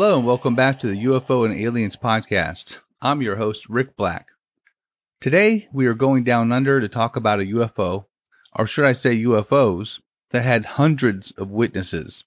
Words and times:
Hello, 0.00 0.16
and 0.16 0.26
welcome 0.26 0.54
back 0.54 0.78
to 0.78 0.86
the 0.86 1.04
UFO 1.04 1.44
and 1.44 1.54
Aliens 1.54 1.94
podcast. 1.94 2.78
I'm 3.02 3.20
your 3.20 3.36
host, 3.36 3.68
Rick 3.68 3.98
Black. 3.98 4.28
Today, 5.20 5.68
we 5.74 5.84
are 5.84 5.92
going 5.92 6.24
down 6.24 6.52
under 6.52 6.80
to 6.80 6.88
talk 6.88 7.16
about 7.16 7.40
a 7.40 7.44
UFO, 7.44 8.06
or 8.56 8.66
should 8.66 8.86
I 8.86 8.92
say 8.92 9.22
UFOs, 9.22 10.00
that 10.30 10.42
had 10.42 10.64
hundreds 10.64 11.32
of 11.32 11.50
witnesses. 11.50 12.24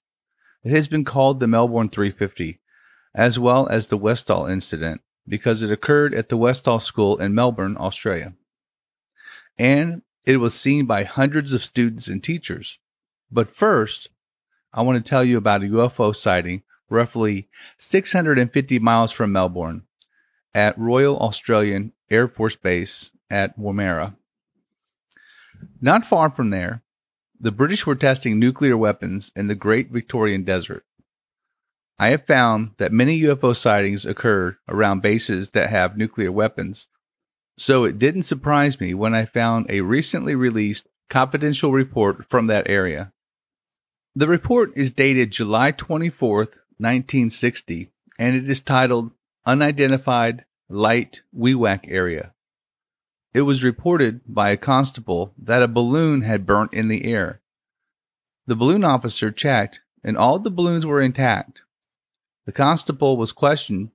It 0.62 0.70
has 0.70 0.86
been 0.86 1.04
called 1.04 1.40
the 1.40 1.48
Melbourne 1.48 1.88
350, 1.88 2.60
as 3.12 3.40
well 3.40 3.66
as 3.66 3.88
the 3.88 3.98
Westall 3.98 4.46
incident, 4.46 5.00
because 5.26 5.60
it 5.60 5.72
occurred 5.72 6.14
at 6.14 6.28
the 6.28 6.36
Westall 6.36 6.78
School 6.78 7.16
in 7.16 7.34
Melbourne, 7.34 7.76
Australia. 7.76 8.34
And 9.58 10.02
it 10.24 10.36
was 10.36 10.54
seen 10.54 10.86
by 10.86 11.02
hundreds 11.02 11.52
of 11.52 11.64
students 11.64 12.06
and 12.06 12.22
teachers. 12.22 12.78
But 13.32 13.50
first, 13.50 14.10
I 14.72 14.82
want 14.82 15.04
to 15.04 15.10
tell 15.10 15.24
you 15.24 15.36
about 15.36 15.64
a 15.64 15.66
UFO 15.66 16.14
sighting 16.14 16.62
roughly 16.94 17.48
650 17.76 18.78
miles 18.78 19.12
from 19.12 19.32
Melbourne 19.32 19.82
at 20.54 20.78
Royal 20.78 21.18
Australian 21.18 21.92
Air 22.10 22.28
Force 22.28 22.56
Base 22.56 23.10
at 23.28 23.58
Woomera. 23.58 24.14
Not 25.80 26.06
far 26.06 26.30
from 26.30 26.50
there, 26.50 26.82
the 27.38 27.52
British 27.52 27.84
were 27.84 27.96
testing 27.96 28.38
nuclear 28.38 28.76
weapons 28.76 29.32
in 29.34 29.48
the 29.48 29.54
Great 29.54 29.90
Victorian 29.90 30.44
Desert. 30.44 30.84
I 31.98 32.08
have 32.08 32.26
found 32.26 32.72
that 32.78 32.92
many 32.92 33.20
UFO 33.22 33.54
sightings 33.54 34.06
occur 34.06 34.56
around 34.68 35.02
bases 35.02 35.50
that 35.50 35.70
have 35.70 35.96
nuclear 35.96 36.32
weapons, 36.32 36.86
so 37.58 37.84
it 37.84 37.98
didn't 37.98 38.22
surprise 38.22 38.80
me 38.80 38.94
when 38.94 39.14
I 39.14 39.26
found 39.26 39.66
a 39.68 39.82
recently 39.82 40.34
released 40.34 40.88
confidential 41.08 41.72
report 41.72 42.28
from 42.28 42.46
that 42.48 42.68
area. 42.68 43.12
The 44.16 44.28
report 44.28 44.72
is 44.76 44.90
dated 44.90 45.32
July 45.32 45.72
24th, 45.72 46.54
1960, 46.78 47.90
and 48.18 48.36
it 48.36 48.48
is 48.48 48.60
titled 48.60 49.12
Unidentified 49.46 50.44
Light 50.68 51.22
Wewak 51.36 51.84
Area. 51.88 52.32
It 53.32 53.42
was 53.42 53.64
reported 53.64 54.20
by 54.26 54.50
a 54.50 54.56
constable 54.56 55.34
that 55.36 55.62
a 55.62 55.68
balloon 55.68 56.22
had 56.22 56.46
burnt 56.46 56.72
in 56.72 56.88
the 56.88 57.04
air. 57.04 57.40
The 58.46 58.54
balloon 58.54 58.84
officer 58.84 59.30
checked, 59.30 59.80
and 60.02 60.16
all 60.16 60.38
the 60.38 60.50
balloons 60.50 60.86
were 60.86 61.00
intact. 61.00 61.62
The 62.46 62.52
constable 62.52 63.16
was 63.16 63.32
questioned, 63.32 63.90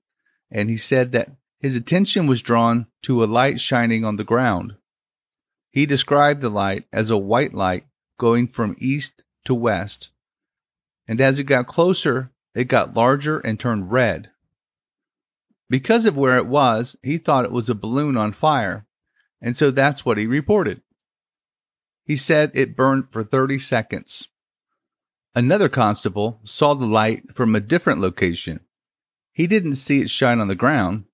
and 0.51 0.69
he 0.69 0.77
said 0.77 1.11
that 1.11 1.31
his 1.59 1.75
attention 1.75 2.27
was 2.27 2.41
drawn 2.41 2.87
to 3.03 3.23
a 3.23 3.25
light 3.25 3.59
shining 3.59 4.03
on 4.03 4.15
the 4.15 4.23
ground. 4.23 4.75
He 5.71 5.85
described 5.85 6.41
the 6.41 6.49
light 6.49 6.85
as 6.91 7.09
a 7.09 7.17
white 7.17 7.53
light 7.53 7.85
going 8.17 8.47
from 8.47 8.75
east 8.79 9.23
to 9.45 9.53
west, 9.53 10.11
and 11.07 11.21
as 11.21 11.39
it 11.39 11.43
got 11.43 11.67
closer, 11.67 12.31
it 12.55 12.65
got 12.65 12.95
larger 12.95 13.39
and 13.39 13.59
turned 13.59 13.91
red. 13.91 14.29
Because 15.69 16.05
of 16.05 16.17
where 16.17 16.37
it 16.37 16.47
was, 16.47 16.95
he 17.03 17.17
thought 17.17 17.45
it 17.45 17.51
was 17.51 17.69
a 17.69 17.75
balloon 17.75 18.17
on 18.17 18.33
fire, 18.33 18.87
and 19.41 19.55
so 19.55 19.71
that's 19.71 20.03
what 20.03 20.17
he 20.17 20.25
reported. 20.25 20.81
He 22.05 22.15
said 22.15 22.51
it 22.55 22.75
burned 22.75 23.11
for 23.11 23.23
30 23.23 23.59
seconds. 23.59 24.29
Another 25.35 25.69
constable 25.69 26.41
saw 26.43 26.73
the 26.73 26.87
light 26.87 27.35
from 27.35 27.53
a 27.53 27.59
different 27.59 27.99
location. 27.99 28.61
He 29.31 29.45
didn't 29.45 29.75
see 29.75 30.01
it 30.01 30.09
shine 30.09 30.39
on 30.39 30.47
the 30.47 30.55
ground. 30.55 31.05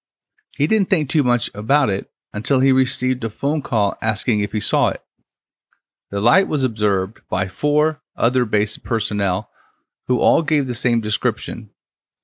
He 0.56 0.68
didn't 0.68 0.90
think 0.90 1.10
too 1.10 1.24
much 1.24 1.52
about 1.54 1.90
it 1.90 2.10
until 2.34 2.62
he 2.62 2.72
received 2.72 3.24
a 3.26 3.30
phone 3.30 3.62
call 3.62 3.98
asking 4.02 4.40
if 4.40 4.54
he 4.54 4.62
saw 4.62 4.88
it. 4.90 5.02
The 6.12 6.22
light 6.22 6.48
was 6.48 6.64
observed 6.64 7.20
by 7.30 7.50
four 7.50 8.02
other 8.16 8.46
base 8.46 8.78
personnel 8.78 9.50
who 10.08 10.20
all 10.20 10.42
gave 10.42 10.68
the 10.68 10.74
same 10.74 11.02
description. 11.02 11.70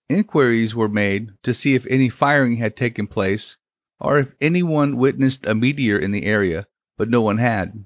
Inquiries 0.09 0.75
were 0.75 0.89
made 0.89 1.31
to 1.43 1.53
see 1.53 1.73
if 1.75 1.85
any 1.87 2.09
firing 2.09 2.57
had 2.57 2.75
taken 2.75 3.07
place 3.07 3.57
or 3.99 4.17
if 4.17 4.33
anyone 4.41 4.97
witnessed 4.97 5.45
a 5.45 5.55
meteor 5.55 5.97
in 5.97 6.11
the 6.11 6.25
area, 6.25 6.67
but 6.97 7.09
no 7.09 7.21
one 7.21 7.37
had. 7.37 7.85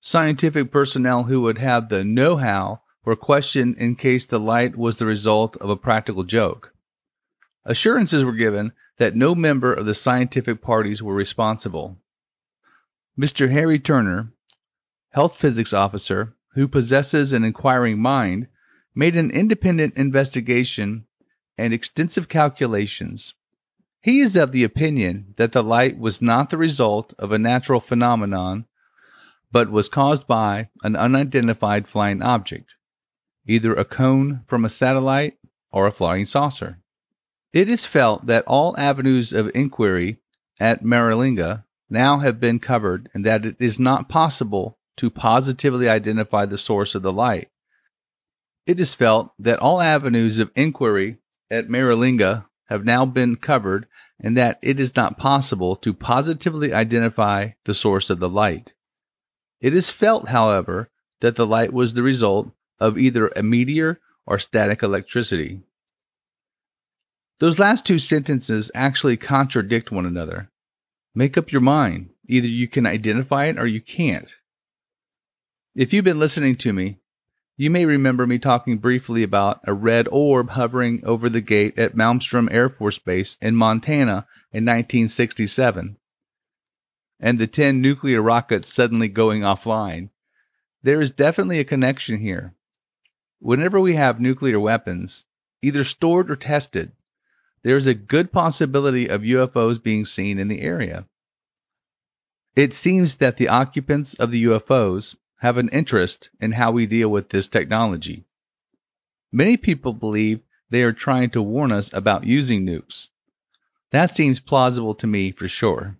Scientific 0.00 0.70
personnel 0.70 1.24
who 1.24 1.40
would 1.40 1.58
have 1.58 1.88
the 1.88 2.04
know 2.04 2.36
how 2.36 2.82
were 3.04 3.16
questioned 3.16 3.76
in 3.78 3.96
case 3.96 4.24
the 4.26 4.40
light 4.40 4.76
was 4.76 4.96
the 4.96 5.06
result 5.06 5.56
of 5.56 5.70
a 5.70 5.76
practical 5.76 6.24
joke. 6.24 6.72
Assurances 7.64 8.24
were 8.24 8.32
given 8.32 8.72
that 8.98 9.16
no 9.16 9.34
member 9.34 9.72
of 9.72 9.86
the 9.86 9.94
scientific 9.94 10.60
parties 10.60 11.02
were 11.02 11.14
responsible. 11.14 11.98
Mr. 13.18 13.50
Harry 13.50 13.78
Turner, 13.78 14.32
health 15.10 15.36
physics 15.36 15.72
officer, 15.72 16.34
who 16.54 16.68
possesses 16.68 17.32
an 17.32 17.44
inquiring 17.44 17.98
mind, 17.98 18.48
made 18.94 19.16
an 19.16 19.30
independent 19.30 19.96
investigation 19.96 21.06
and 21.58 21.72
extensive 21.72 22.28
calculations. 22.28 23.34
He 24.00 24.20
is 24.20 24.36
of 24.36 24.52
the 24.52 24.64
opinion 24.64 25.34
that 25.36 25.52
the 25.52 25.62
light 25.62 25.98
was 25.98 26.20
not 26.20 26.50
the 26.50 26.58
result 26.58 27.14
of 27.18 27.32
a 27.32 27.38
natural 27.38 27.80
phenomenon, 27.80 28.66
but 29.50 29.70
was 29.70 29.88
caused 29.88 30.26
by 30.26 30.68
an 30.82 30.96
unidentified 30.96 31.88
flying 31.88 32.22
object, 32.22 32.74
either 33.46 33.74
a 33.74 33.84
cone 33.84 34.42
from 34.46 34.64
a 34.64 34.68
satellite 34.68 35.38
or 35.72 35.86
a 35.86 35.92
flying 35.92 36.26
saucer. 36.26 36.80
It 37.52 37.70
is 37.70 37.86
felt 37.86 38.26
that 38.26 38.44
all 38.46 38.76
avenues 38.76 39.32
of 39.32 39.50
inquiry 39.54 40.18
at 40.58 40.82
Maralinga 40.82 41.64
now 41.88 42.18
have 42.18 42.40
been 42.40 42.58
covered 42.58 43.08
and 43.14 43.24
that 43.24 43.46
it 43.46 43.56
is 43.58 43.78
not 43.78 44.08
possible 44.08 44.78
to 44.96 45.10
positively 45.10 45.88
identify 45.88 46.46
the 46.46 46.58
source 46.58 46.94
of 46.94 47.02
the 47.02 47.12
light. 47.12 47.48
It 48.66 48.80
is 48.80 48.94
felt 48.94 49.32
that 49.38 49.58
all 49.58 49.80
avenues 49.80 50.38
of 50.38 50.50
inquiry 50.56 51.18
at 51.50 51.68
Maralinga 51.68 52.46
have 52.66 52.84
now 52.84 53.04
been 53.04 53.36
covered 53.36 53.86
and 54.18 54.36
that 54.36 54.58
it 54.62 54.80
is 54.80 54.96
not 54.96 55.18
possible 55.18 55.76
to 55.76 55.92
positively 55.92 56.72
identify 56.72 57.50
the 57.64 57.74
source 57.74 58.08
of 58.08 58.20
the 58.20 58.28
light. 58.28 58.72
It 59.60 59.74
is 59.74 59.90
felt, 59.90 60.28
however, 60.28 60.90
that 61.20 61.36
the 61.36 61.46
light 61.46 61.72
was 61.72 61.94
the 61.94 62.02
result 62.02 62.50
of 62.78 62.98
either 62.98 63.28
a 63.28 63.42
meteor 63.42 64.00
or 64.26 64.38
static 64.38 64.82
electricity. 64.82 65.60
Those 67.40 67.58
last 67.58 67.84
two 67.84 67.98
sentences 67.98 68.70
actually 68.74 69.16
contradict 69.16 69.90
one 69.90 70.06
another. 70.06 70.50
Make 71.14 71.36
up 71.36 71.52
your 71.52 71.60
mind. 71.60 72.10
Either 72.26 72.48
you 72.48 72.68
can 72.68 72.86
identify 72.86 73.46
it 73.46 73.58
or 73.58 73.66
you 73.66 73.80
can't. 73.80 74.32
If 75.74 75.92
you've 75.92 76.04
been 76.04 76.18
listening 76.18 76.56
to 76.56 76.72
me, 76.72 76.98
you 77.56 77.70
may 77.70 77.86
remember 77.86 78.26
me 78.26 78.38
talking 78.38 78.78
briefly 78.78 79.22
about 79.22 79.60
a 79.64 79.72
red 79.72 80.08
orb 80.10 80.50
hovering 80.50 81.02
over 81.04 81.28
the 81.28 81.40
gate 81.40 81.78
at 81.78 81.94
Malmstrom 81.94 82.52
Air 82.52 82.68
Force 82.68 82.98
Base 82.98 83.36
in 83.40 83.54
Montana 83.54 84.26
in 84.52 84.64
1967, 84.64 85.96
and 87.20 87.38
the 87.38 87.46
10 87.46 87.80
nuclear 87.80 88.20
rockets 88.20 88.72
suddenly 88.72 89.08
going 89.08 89.42
offline. 89.42 90.10
There 90.82 91.00
is 91.00 91.12
definitely 91.12 91.60
a 91.60 91.64
connection 91.64 92.18
here. 92.18 92.54
Whenever 93.38 93.80
we 93.80 93.94
have 93.94 94.20
nuclear 94.20 94.58
weapons, 94.58 95.24
either 95.62 95.84
stored 95.84 96.30
or 96.30 96.36
tested, 96.36 96.92
there 97.62 97.76
is 97.76 97.86
a 97.86 97.94
good 97.94 98.32
possibility 98.32 99.08
of 99.08 99.22
UFOs 99.22 99.82
being 99.82 100.04
seen 100.04 100.38
in 100.38 100.48
the 100.48 100.60
area. 100.60 101.06
It 102.56 102.74
seems 102.74 103.16
that 103.16 103.36
the 103.36 103.48
occupants 103.48 104.14
of 104.14 104.30
the 104.30 104.44
UFOs 104.44 105.16
have 105.44 105.58
an 105.58 105.68
interest 105.68 106.30
in 106.40 106.52
how 106.52 106.72
we 106.72 106.86
deal 106.86 107.10
with 107.10 107.28
this 107.28 107.48
technology. 107.48 108.24
Many 109.30 109.58
people 109.58 109.92
believe 109.92 110.40
they 110.70 110.82
are 110.82 110.90
trying 110.90 111.28
to 111.30 111.42
warn 111.42 111.70
us 111.70 111.92
about 111.92 112.24
using 112.24 112.64
nukes. 112.64 113.08
That 113.90 114.14
seems 114.14 114.40
plausible 114.40 114.94
to 114.94 115.06
me 115.06 115.32
for 115.32 115.46
sure. 115.46 115.98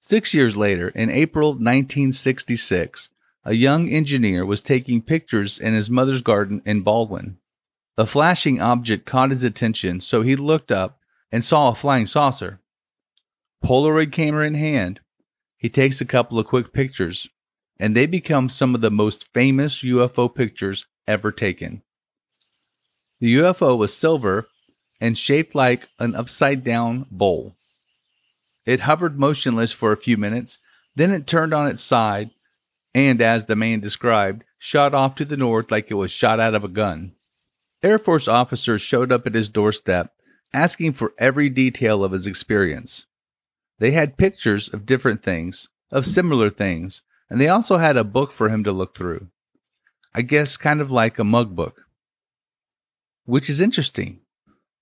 Six 0.00 0.32
years 0.32 0.56
later, 0.56 0.88
in 0.88 1.10
April 1.10 1.50
1966, 1.50 3.10
a 3.44 3.52
young 3.52 3.90
engineer 3.90 4.46
was 4.46 4.62
taking 4.62 5.02
pictures 5.02 5.58
in 5.58 5.74
his 5.74 5.90
mother's 5.90 6.22
garden 6.22 6.62
in 6.64 6.82
Balwyn. 6.82 7.36
A 7.98 8.06
flashing 8.06 8.62
object 8.62 9.04
caught 9.04 9.30
his 9.30 9.44
attention, 9.44 10.00
so 10.00 10.22
he 10.22 10.36
looked 10.36 10.72
up 10.72 11.00
and 11.30 11.44
saw 11.44 11.68
a 11.68 11.74
flying 11.74 12.06
saucer. 12.06 12.60
Polaroid 13.62 14.10
camera 14.10 14.46
in 14.46 14.54
hand, 14.54 15.00
he 15.58 15.68
takes 15.68 16.00
a 16.00 16.06
couple 16.06 16.38
of 16.38 16.46
quick 16.46 16.72
pictures 16.72 17.28
and 17.78 17.96
they 17.96 18.06
become 18.06 18.48
some 18.48 18.74
of 18.74 18.80
the 18.80 18.90
most 18.90 19.32
famous 19.32 19.82
UFO 19.82 20.34
pictures 20.34 20.86
ever 21.06 21.30
taken. 21.30 21.82
The 23.20 23.36
UFO 23.36 23.76
was 23.76 23.94
silver 23.94 24.46
and 25.00 25.16
shaped 25.16 25.54
like 25.54 25.88
an 25.98 26.14
upside 26.14 26.64
down 26.64 27.06
bowl. 27.10 27.54
It 28.64 28.80
hovered 28.80 29.18
motionless 29.18 29.72
for 29.72 29.92
a 29.92 29.96
few 29.96 30.16
minutes, 30.16 30.58
then 30.94 31.12
it 31.12 31.26
turned 31.26 31.52
on 31.52 31.68
its 31.68 31.82
side 31.82 32.30
and, 32.94 33.20
as 33.20 33.44
the 33.44 33.56
man 33.56 33.80
described, 33.80 34.42
shot 34.58 34.94
off 34.94 35.14
to 35.16 35.26
the 35.26 35.36
north 35.36 35.70
like 35.70 35.90
it 35.90 35.94
was 35.94 36.10
shot 36.10 36.40
out 36.40 36.54
of 36.54 36.64
a 36.64 36.68
gun. 36.68 37.12
Air 37.82 37.98
Force 37.98 38.26
officers 38.26 38.80
showed 38.80 39.12
up 39.12 39.26
at 39.26 39.34
his 39.34 39.50
doorstep, 39.50 40.12
asking 40.54 40.94
for 40.94 41.12
every 41.18 41.50
detail 41.50 42.02
of 42.02 42.12
his 42.12 42.26
experience. 42.26 43.04
They 43.78 43.90
had 43.90 44.16
pictures 44.16 44.68
of 44.70 44.86
different 44.86 45.22
things, 45.22 45.68
of 45.90 46.06
similar 46.06 46.48
things, 46.48 47.02
and 47.28 47.40
they 47.40 47.48
also 47.48 47.78
had 47.78 47.96
a 47.96 48.04
book 48.04 48.32
for 48.32 48.48
him 48.48 48.64
to 48.64 48.72
look 48.72 48.96
through. 48.96 49.28
I 50.14 50.22
guess 50.22 50.56
kind 50.56 50.80
of 50.80 50.90
like 50.90 51.18
a 51.18 51.24
mug 51.24 51.54
book. 51.54 51.82
which 53.24 53.50
is 53.50 53.60
interesting. 53.60 54.20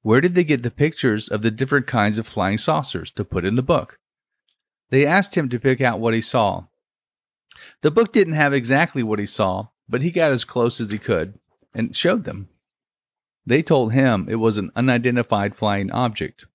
Where 0.03 0.21
did 0.21 0.35
they 0.35 0.45
get 0.45 0.63
the 0.63 0.71
pictures 0.71 1.29
of 1.29 1.43
the 1.43 1.51
different 1.51 1.87
kinds 1.87 2.19
of 2.19 2.27
flying 2.27 2.59
saucers 2.59 3.11
to 3.13 3.25
put 3.25 3.45
in 3.45 3.55
the 3.55 3.63
book? 3.63 3.99
They 4.91 5.07
asked 5.07 5.35
him 5.35 5.49
to 5.49 5.59
pick 5.59 5.81
out 5.81 5.99
what 5.99 6.15
he 6.15 6.21
saw. 6.21 6.67
The 7.81 7.91
book 7.91 8.13
didn't 8.13 8.35
have 8.35 8.53
exactly 8.53 9.03
what 9.03 9.19
he 9.19 9.27
saw, 9.27 9.69
but 9.89 10.03
he 10.03 10.11
got 10.11 10.31
as 10.31 10.45
close 10.45 10.81
as 10.81 10.91
he 10.91 10.99
could 10.99 11.39
and 11.75 11.97
showed 11.97 12.25
them. 12.25 12.49
They 13.47 13.63
told 13.63 13.93
him 13.93 14.27
it 14.29 14.37
was 14.37 14.59
an 14.59 14.71
unidentified 14.77 15.57
flying 15.57 15.91
object. 15.91 16.47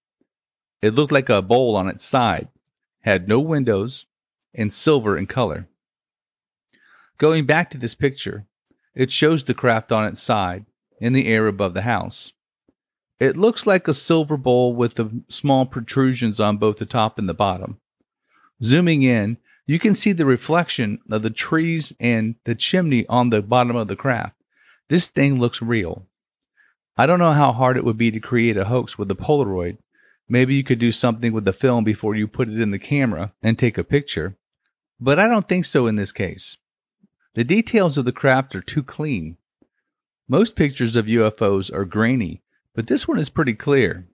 It 0.81 0.93
looked 0.93 1.11
like 1.11 1.29
a 1.29 1.41
bowl 1.41 1.75
on 1.75 1.87
its 1.87 2.05
side, 2.05 2.49
had 3.01 3.27
no 3.27 3.39
windows, 3.39 4.05
and 4.53 4.73
silver 4.73 5.17
in 5.17 5.25
color. 5.25 5.68
Going 7.19 7.45
back 7.45 7.69
to 7.71 7.77
this 7.77 7.95
picture, 7.95 8.45
it 8.95 9.11
shows 9.11 9.43
the 9.43 9.53
craft 9.53 9.91
on 9.91 10.05
its 10.05 10.21
side 10.21 10.65
in 11.01 11.11
the 11.11 11.27
air 11.27 11.47
above 11.47 11.73
the 11.73 11.81
house. 11.81 12.31
It 13.19 13.35
looks 13.35 13.67
like 13.67 13.89
a 13.89 13.93
silver 13.93 14.37
bowl 14.37 14.73
with 14.73 14.95
the 14.95 15.21
small 15.27 15.65
protrusions 15.65 16.39
on 16.39 16.55
both 16.55 16.77
the 16.77 16.85
top 16.85 17.19
and 17.19 17.27
the 17.27 17.33
bottom. 17.33 17.81
Zooming 18.63 19.03
in, 19.03 19.37
you 19.67 19.79
can 19.79 19.93
see 19.93 20.13
the 20.13 20.25
reflection 20.25 20.99
of 21.11 21.21
the 21.21 21.29
trees 21.29 21.91
and 21.99 22.35
the 22.45 22.55
chimney 22.55 23.05
on 23.07 23.29
the 23.29 23.41
bottom 23.41 23.75
of 23.75 23.89
the 23.89 23.97
craft. 23.97 24.35
This 24.87 25.07
thing 25.07 25.39
looks 25.39 25.61
real. 25.61 26.05
I 26.95 27.05
don't 27.05 27.19
know 27.19 27.33
how 27.33 27.51
hard 27.51 27.75
it 27.75 27.83
would 27.83 27.97
be 27.97 28.11
to 28.11 28.19
create 28.21 28.55
a 28.55 28.65
hoax 28.65 28.97
with 28.97 29.11
a 29.11 29.15
Polaroid. 29.15 29.77
Maybe 30.29 30.55
you 30.55 30.63
could 30.63 30.79
do 30.79 30.93
something 30.93 31.33
with 31.33 31.43
the 31.43 31.53
film 31.53 31.83
before 31.83 32.15
you 32.15 32.29
put 32.29 32.47
it 32.47 32.61
in 32.61 32.71
the 32.71 32.79
camera 32.79 33.33
and 33.43 33.59
take 33.59 33.77
a 33.77 33.83
picture. 33.83 34.37
But 35.01 35.19
I 35.19 35.27
don't 35.27 35.47
think 35.49 35.65
so 35.65 35.85
in 35.85 35.97
this 35.97 36.13
case. 36.13 36.57
The 37.35 37.43
details 37.43 37.97
of 37.97 38.05
the 38.05 38.11
craft 38.11 38.55
are 38.55 38.61
too 38.61 38.83
clean. 38.83 39.37
Most 40.27 40.55
pictures 40.55 40.95
of 40.95 41.05
UFOs 41.05 41.73
are 41.73 41.85
grainy, 41.85 42.41
but 42.73 42.87
this 42.87 43.07
one 43.07 43.19
is 43.19 43.29
pretty 43.29 43.53
clear. 43.53 44.07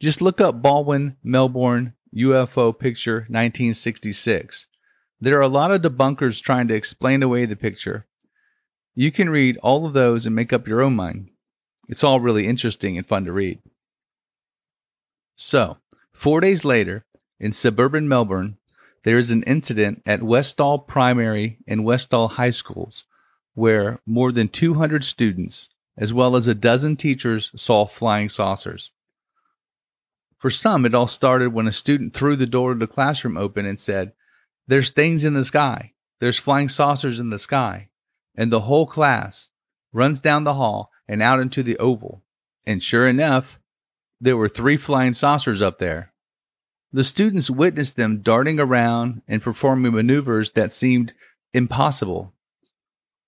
Just 0.00 0.20
look 0.20 0.40
up 0.40 0.62
Balwyn, 0.62 1.16
Melbourne, 1.22 1.94
UFO 2.14 2.78
picture 2.78 3.26
1966. 3.28 4.66
There 5.20 5.36
are 5.38 5.42
a 5.42 5.48
lot 5.48 5.72
of 5.72 5.82
debunkers 5.82 6.42
trying 6.42 6.68
to 6.68 6.74
explain 6.74 7.22
away 7.22 7.44
the 7.44 7.56
picture. 7.56 8.06
You 8.94 9.10
can 9.10 9.30
read 9.30 9.58
all 9.58 9.86
of 9.86 9.92
those 9.92 10.26
and 10.26 10.34
make 10.34 10.52
up 10.52 10.68
your 10.68 10.82
own 10.82 10.94
mind. 10.94 11.30
It's 11.88 12.04
all 12.04 12.20
really 12.20 12.46
interesting 12.46 12.96
and 12.96 13.06
fun 13.06 13.24
to 13.24 13.32
read. 13.32 13.60
So, 15.36 15.78
four 16.12 16.40
days 16.40 16.64
later, 16.64 17.04
in 17.40 17.52
suburban 17.52 18.08
Melbourne, 18.08 18.58
there 19.04 19.18
is 19.18 19.30
an 19.30 19.42
incident 19.44 20.02
at 20.06 20.22
Westall 20.22 20.78
Primary 20.78 21.58
and 21.66 21.84
Westall 21.84 22.28
High 22.28 22.50
Schools 22.50 23.04
where 23.58 23.98
more 24.06 24.30
than 24.30 24.46
200 24.46 25.02
students, 25.02 25.68
as 25.96 26.14
well 26.14 26.36
as 26.36 26.46
a 26.46 26.54
dozen 26.54 26.94
teachers, 26.94 27.50
saw 27.56 27.84
flying 27.84 28.28
saucers. 28.28 28.92
For 30.38 30.48
some, 30.48 30.86
it 30.86 30.94
all 30.94 31.08
started 31.08 31.52
when 31.52 31.66
a 31.66 31.72
student 31.72 32.14
threw 32.14 32.36
the 32.36 32.46
door 32.46 32.70
of 32.70 32.78
the 32.78 32.86
classroom 32.86 33.36
open 33.36 33.66
and 33.66 33.80
said, 33.80 34.12
There's 34.68 34.90
things 34.90 35.24
in 35.24 35.34
the 35.34 35.42
sky. 35.42 35.94
There's 36.20 36.38
flying 36.38 36.68
saucers 36.68 37.18
in 37.18 37.30
the 37.30 37.38
sky. 37.40 37.88
And 38.36 38.52
the 38.52 38.60
whole 38.60 38.86
class 38.86 39.48
runs 39.92 40.20
down 40.20 40.44
the 40.44 40.54
hall 40.54 40.92
and 41.08 41.20
out 41.20 41.40
into 41.40 41.64
the 41.64 41.78
oval. 41.78 42.22
And 42.64 42.80
sure 42.80 43.08
enough, 43.08 43.58
there 44.20 44.36
were 44.36 44.48
three 44.48 44.76
flying 44.76 45.14
saucers 45.14 45.60
up 45.60 45.80
there. 45.80 46.12
The 46.92 47.04
students 47.04 47.50
witnessed 47.50 47.96
them 47.96 48.22
darting 48.22 48.58
around 48.58 49.22
and 49.28 49.42
performing 49.42 49.92
maneuvers 49.92 50.52
that 50.52 50.72
seemed 50.72 51.12
impossible. 51.52 52.32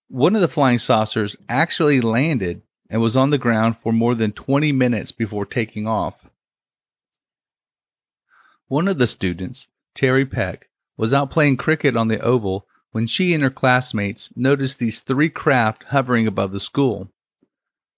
One 0.09 0.35
of 0.35 0.41
the 0.41 0.49
flying 0.49 0.79
saucers 0.79 1.37
actually 1.49 2.01
landed 2.01 2.62
and 2.89 3.01
was 3.01 3.17
on 3.17 3.31
the 3.31 3.39
ground 3.39 3.79
for 3.79 3.93
more 3.93 4.15
than 4.15 4.33
20 4.33 4.73
minutes 4.73 5.12
before 5.12 5.47
taking 5.47 5.87
off. 5.87 6.29
One 8.67 8.89
of 8.89 8.99
the 8.99 9.07
students, 9.07 9.69
Terry 9.95 10.25
Peck, 10.25 10.69
was 10.97 11.12
out 11.12 11.31
playing 11.31 11.57
cricket 11.57 11.97
on 11.97 12.09
the 12.09 12.21
oval 12.21 12.67
when 12.93 13.07
she 13.07 13.35
and 13.35 13.43
her 13.43 13.51
classmates 13.51 14.31
noticed 14.35 14.79
these 14.79 15.01
three 15.01 15.29
craft 15.29 15.85
hovering 15.85 16.27
above 16.27 16.53
the 16.53 16.61
school. 16.61 17.11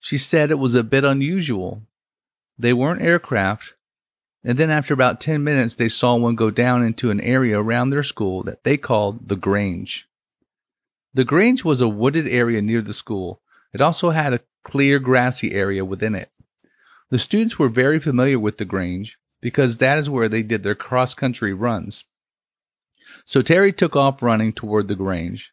She 0.01 0.19
said 0.19 0.51
it 0.51 0.59
was 0.59 0.75
a 0.75 0.83
bit 0.83 1.05
unusual. 1.05 1.83
They 2.59 2.73
weren't 2.73 3.03
aircraft, 3.03 3.75
and 4.45 4.59
then 4.59 4.71
after 4.71 4.93
about 4.93 5.21
10 5.21 5.45
minutes, 5.45 5.77
they 5.77 5.89
saw 5.89 6.17
one 6.17 6.35
go 6.35 6.51
down 6.51 6.83
into 6.83 7.11
an 7.11 7.21
area 7.21 7.61
around 7.61 7.91
their 7.91 8.03
school 8.03 8.43
that 8.43 8.65
they 8.65 8.77
called 8.77 9.29
the 9.29 9.37
Grange. 9.37 10.09
The 11.15 11.25
Grange 11.25 11.65
was 11.65 11.81
a 11.81 11.89
wooded 11.89 12.27
area 12.27 12.61
near 12.61 12.83
the 12.83 12.95
school. 12.95 13.41
It 13.73 13.81
also 13.81 14.11
had 14.11 14.33
a 14.33 14.41
clear 14.65 14.99
grassy 14.99 15.53
area 15.53 15.85
within 15.85 16.15
it. 16.15 16.31
The 17.11 17.19
students 17.19 17.59
were 17.59 17.69
very 17.69 18.01
familiar 18.01 18.39
with 18.39 18.59
the 18.59 18.65
Grange 18.65 19.19
because 19.41 19.79
that 19.79 19.99
is 19.99 20.11
where 20.11 20.29
they 20.29 20.43
did 20.43 20.63
their 20.63 20.75
cross 20.75 21.15
country 21.15 21.53
runs. 21.53 22.05
So 23.25 23.43
Terry 23.43 23.73
took 23.73 23.95
off 23.95 24.23
running 24.23 24.53
toward 24.53 24.89
the 24.89 24.97
Grange. 24.97 25.53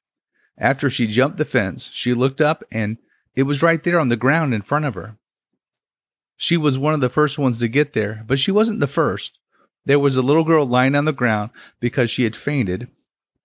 After 0.57 0.89
she 0.89 1.05
jumped 1.05 1.37
the 1.37 1.45
fence, 1.45 1.89
she 1.93 2.13
looked 2.13 2.41
up 2.41 2.63
and 2.71 2.97
it 3.35 3.43
was 3.43 3.61
right 3.61 3.83
there 3.83 3.99
on 3.99 4.09
the 4.09 4.15
ground 4.15 4.53
in 4.53 4.61
front 4.61 4.85
of 4.85 4.95
her. 4.95 5.17
She 6.41 6.55
was 6.55 6.77
one 6.77 6.93
of 6.93 7.01
the 7.01 7.09
first 7.09 7.37
ones 7.37 7.59
to 7.59 7.67
get 7.67 7.91
there, 7.91 8.23
but 8.25 8.39
she 8.39 8.49
wasn't 8.49 8.79
the 8.79 8.87
first. 8.87 9.37
There 9.85 9.99
was 9.99 10.15
a 10.15 10.21
little 10.21 10.45
girl 10.45 10.65
lying 10.65 10.95
on 10.95 11.03
the 11.03 11.11
ground 11.11 11.51
because 11.81 12.09
she 12.09 12.23
had 12.23 12.33
fainted, 12.33 12.87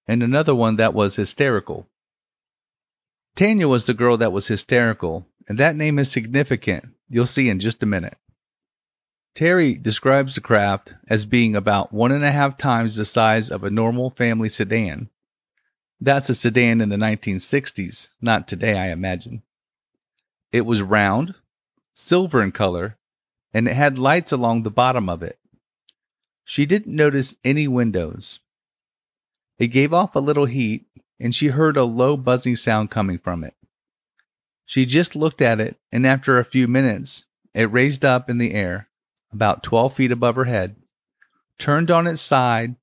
and 0.06 0.22
another 0.22 0.54
one 0.54 0.76
that 0.76 0.94
was 0.94 1.16
hysterical. 1.16 1.88
Tanya 3.34 3.66
was 3.66 3.86
the 3.86 3.94
girl 3.94 4.16
that 4.18 4.30
was 4.30 4.46
hysterical, 4.46 5.26
and 5.48 5.58
that 5.58 5.74
name 5.74 5.98
is 5.98 6.08
significant. 6.08 6.84
You'll 7.08 7.26
see 7.26 7.48
in 7.48 7.58
just 7.58 7.82
a 7.82 7.86
minute. 7.86 8.16
Terry 9.34 9.74
describes 9.74 10.36
the 10.36 10.40
craft 10.40 10.94
as 11.08 11.26
being 11.26 11.56
about 11.56 11.92
one 11.92 12.12
and 12.12 12.24
a 12.24 12.30
half 12.30 12.56
times 12.56 12.94
the 12.94 13.04
size 13.04 13.50
of 13.50 13.64
a 13.64 13.70
normal 13.70 14.10
family 14.10 14.48
sedan. 14.48 15.10
That's 16.00 16.28
a 16.28 16.34
sedan 16.36 16.80
in 16.80 16.90
the 16.90 16.96
1960s, 16.96 18.10
not 18.20 18.46
today, 18.46 18.78
I 18.78 18.92
imagine. 18.92 19.42
It 20.52 20.64
was 20.64 20.80
round, 20.80 21.34
silver 21.94 22.42
in 22.42 22.52
color, 22.52 22.98
and 23.52 23.68
it 23.68 23.74
had 23.74 23.98
lights 23.98 24.32
along 24.32 24.62
the 24.62 24.70
bottom 24.70 25.08
of 25.08 25.22
it. 25.22 25.38
She 26.44 26.66
didn't 26.66 26.94
notice 26.94 27.36
any 27.44 27.66
windows. 27.66 28.40
It 29.58 29.68
gave 29.68 29.94
off 29.94 30.14
a 30.14 30.20
little 30.20 30.46
heat, 30.46 30.86
and 31.18 31.34
she 31.34 31.48
heard 31.48 31.76
a 31.76 31.84
low 31.84 32.16
buzzing 32.16 32.56
sound 32.56 32.90
coming 32.90 33.18
from 33.18 33.44
it. 33.44 33.54
She 34.66 34.84
just 34.84 35.14
looked 35.14 35.40
at 35.40 35.60
it, 35.60 35.76
and 35.92 36.06
after 36.06 36.38
a 36.38 36.44
few 36.44 36.66
minutes, 36.66 37.24
it 37.54 37.70
raised 37.70 38.04
up 38.04 38.28
in 38.28 38.38
the 38.38 38.52
air 38.52 38.88
about 39.32 39.62
12 39.62 39.94
feet 39.94 40.12
above 40.12 40.36
her 40.36 40.44
head, 40.44 40.76
turned 41.58 41.90
on 41.90 42.06
its 42.06 42.20
side, 42.20 42.76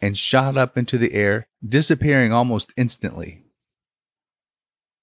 and 0.00 0.16
shot 0.18 0.56
up 0.56 0.76
into 0.76 0.98
the 0.98 1.14
air, 1.14 1.48
disappearing 1.66 2.32
almost 2.32 2.74
instantly. 2.76 3.42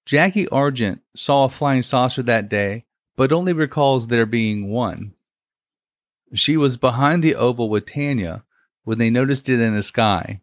Jackie 0.04 0.48
Argent 0.48 1.00
saw 1.14 1.44
a 1.44 1.48
flying 1.48 1.82
saucer 1.82 2.22
that 2.22 2.48
day, 2.48 2.84
but 3.16 3.32
only 3.32 3.52
recalls 3.52 4.06
there 4.06 4.26
being 4.26 4.70
one. 4.70 5.14
She 6.34 6.56
was 6.56 6.76
behind 6.76 7.22
the 7.22 7.34
oval 7.34 7.68
with 7.68 7.86
Tanya 7.86 8.44
when 8.84 8.98
they 8.98 9.10
noticed 9.10 9.48
it 9.48 9.60
in 9.60 9.74
the 9.74 9.82
sky. 9.82 10.40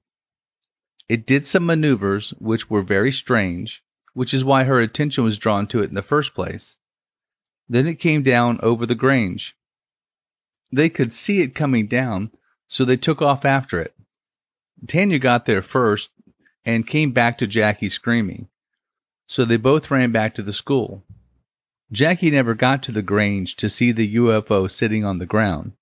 It 1.07 1.25
did 1.25 1.47
some 1.47 1.65
maneuvers 1.65 2.29
which 2.39 2.69
were 2.69 2.83
very 2.83 3.11
strange, 3.11 3.83
which 4.13 4.33
is 4.33 4.43
why 4.43 4.65
her 4.65 4.79
attention 4.79 5.23
was 5.23 5.39
drawn 5.39 5.65
to 5.67 5.81
it 5.81 5.89
in 5.89 5.95
the 5.95 6.03
first 6.03 6.35
place. 6.35 6.77
Then 7.67 7.87
it 7.87 7.95
came 7.95 8.21
down 8.21 8.59
over 8.61 8.85
the 8.85 8.95
Grange. 8.95 9.55
They 10.71 10.89
could 10.89 11.11
see 11.11 11.41
it 11.41 11.55
coming 11.55 11.87
down, 11.87 12.31
so 12.67 12.85
they 12.85 12.97
took 12.97 13.21
off 13.21 13.43
after 13.43 13.81
it. 13.81 13.95
Tanya 14.87 15.17
got 15.19 15.45
there 15.45 15.63
first 15.63 16.11
and 16.63 16.87
came 16.87 17.11
back 17.11 17.37
to 17.39 17.47
Jackie 17.47 17.89
screaming. 17.89 18.47
So 19.27 19.45
they 19.45 19.57
both 19.57 19.91
ran 19.91 20.11
back 20.11 20.35
to 20.35 20.43
the 20.43 20.53
school. 20.53 21.03
Jackie 21.91 22.31
never 22.31 22.53
got 22.53 22.83
to 22.83 22.91
the 22.91 23.01
Grange 23.01 23.55
to 23.57 23.69
see 23.69 23.91
the 23.91 24.15
UFO 24.15 24.69
sitting 24.69 25.03
on 25.03 25.17
the 25.17 25.25
ground. 25.25 25.73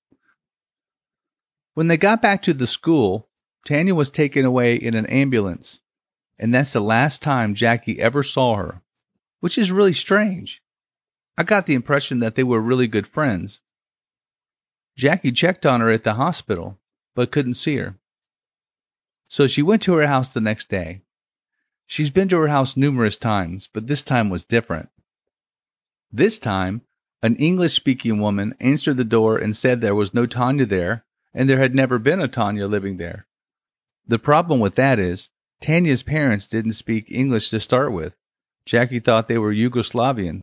When 1.73 1.87
they 1.87 1.97
got 1.97 2.21
back 2.21 2.41
to 2.43 2.53
the 2.53 2.67
school, 2.67 3.27
Tanya 3.65 3.93
was 3.93 4.09
taken 4.09 4.45
away 4.45 4.75
in 4.75 4.93
an 4.93 5.05
ambulance, 5.07 5.81
and 6.39 6.53
that's 6.53 6.73
the 6.73 6.79
last 6.79 7.21
time 7.21 7.55
Jackie 7.55 7.99
ever 7.99 8.23
saw 8.23 8.55
her, 8.55 8.81
which 9.41 9.57
is 9.57 9.71
really 9.71 9.93
strange. 9.93 10.61
I 11.37 11.43
got 11.43 11.65
the 11.65 11.75
impression 11.75 12.19
that 12.19 12.35
they 12.35 12.43
were 12.43 12.61
really 12.61 12.87
good 12.87 13.05
friends, 13.05 13.59
Jackie 14.97 15.31
checked 15.31 15.63
on 15.63 15.79
her 15.79 15.91
at 15.91 16.03
the 16.03 16.15
hospital, 16.15 16.79
but 17.13 17.31
couldn't 17.31 17.53
see 17.53 17.77
her. 17.77 17.99
So 19.27 19.45
she 19.45 19.61
went 19.61 19.83
to 19.83 19.93
her 19.93 20.07
house 20.07 20.29
the 20.29 20.41
next 20.41 20.69
day. 20.69 21.01
She's 21.85 22.09
been 22.09 22.27
to 22.29 22.37
her 22.39 22.47
house 22.47 22.75
numerous 22.75 23.15
times, 23.15 23.69
but 23.71 23.85
this 23.85 24.01
time 24.01 24.29
was 24.29 24.43
different. 24.43 24.89
This 26.17 26.39
time, 26.39 26.81
an 27.21 27.36
English 27.36 27.74
speaking 27.74 28.19
woman 28.19 28.55
answered 28.59 28.97
the 28.97 29.03
door 29.03 29.38
and 29.38 29.55
said 29.55 29.81
there 29.81 29.93
was 29.93 30.15
no 30.15 30.25
Tanya 30.25 30.65
there, 30.65 31.05
and 31.31 31.47
there 31.47 31.59
had 31.59 31.75
never 31.75 32.00
been 32.00 32.19
a 32.19 32.27
Tanya 32.27 32.65
living 32.65 32.97
there. 32.97 33.27
The 34.07 34.17
problem 34.17 34.59
with 34.59 34.74
that 34.74 34.97
is, 34.97 35.29
Tanya's 35.62 36.01
parents 36.01 36.47
didn't 36.47 36.71
speak 36.71 37.05
English 37.12 37.51
to 37.51 37.59
start 37.59 37.91
with. 37.93 38.15
Jackie 38.65 39.00
thought 39.00 39.27
they 39.27 39.38
were 39.38 39.53
Yugoslavian. 39.53 40.41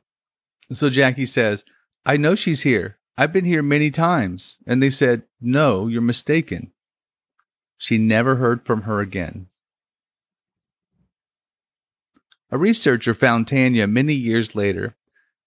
So 0.70 0.90
Jackie 0.90 1.26
says, 1.26 1.64
I 2.06 2.18
know 2.18 2.36
she's 2.36 2.62
here. 2.62 2.98
I've 3.16 3.32
been 3.32 3.44
here 3.44 3.60
many 3.60 3.90
times. 3.90 4.58
And 4.68 4.80
they 4.80 4.90
said, 4.90 5.24
No, 5.40 5.88
you're 5.88 6.02
mistaken. 6.02 6.70
She 7.78 7.98
never 7.98 8.36
heard 8.36 8.64
from 8.64 8.82
her 8.82 9.00
again. 9.00 9.48
A 12.52 12.58
researcher 12.58 13.12
found 13.12 13.48
Tanya 13.48 13.88
many 13.88 14.14
years 14.14 14.54
later 14.54 14.94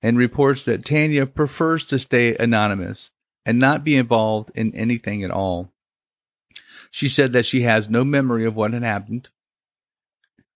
and 0.01 0.17
reports 0.17 0.65
that 0.65 0.85
Tanya 0.85 1.25
prefers 1.25 1.85
to 1.85 1.99
stay 1.99 2.35
anonymous 2.35 3.11
and 3.45 3.59
not 3.59 3.83
be 3.83 3.95
involved 3.95 4.51
in 4.55 4.75
anything 4.75 5.23
at 5.23 5.31
all. 5.31 5.71
She 6.91 7.07
said 7.07 7.33
that 7.33 7.45
she 7.45 7.61
has 7.61 7.89
no 7.89 8.03
memory 8.03 8.45
of 8.45 8.55
what 8.55 8.73
had 8.73 8.83
happened. 8.83 9.29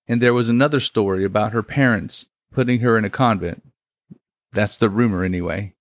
And 0.07 0.21
there 0.21 0.33
was 0.33 0.49
another 0.49 0.79
story 0.79 1.23
about 1.23 1.53
her 1.53 1.63
parents 1.63 2.27
putting 2.51 2.81
her 2.81 2.97
in 2.97 3.05
a 3.05 3.09
convent. 3.09 3.63
That's 4.51 4.75
the 4.75 4.89
rumor, 4.89 5.23
anyway. 5.23 5.73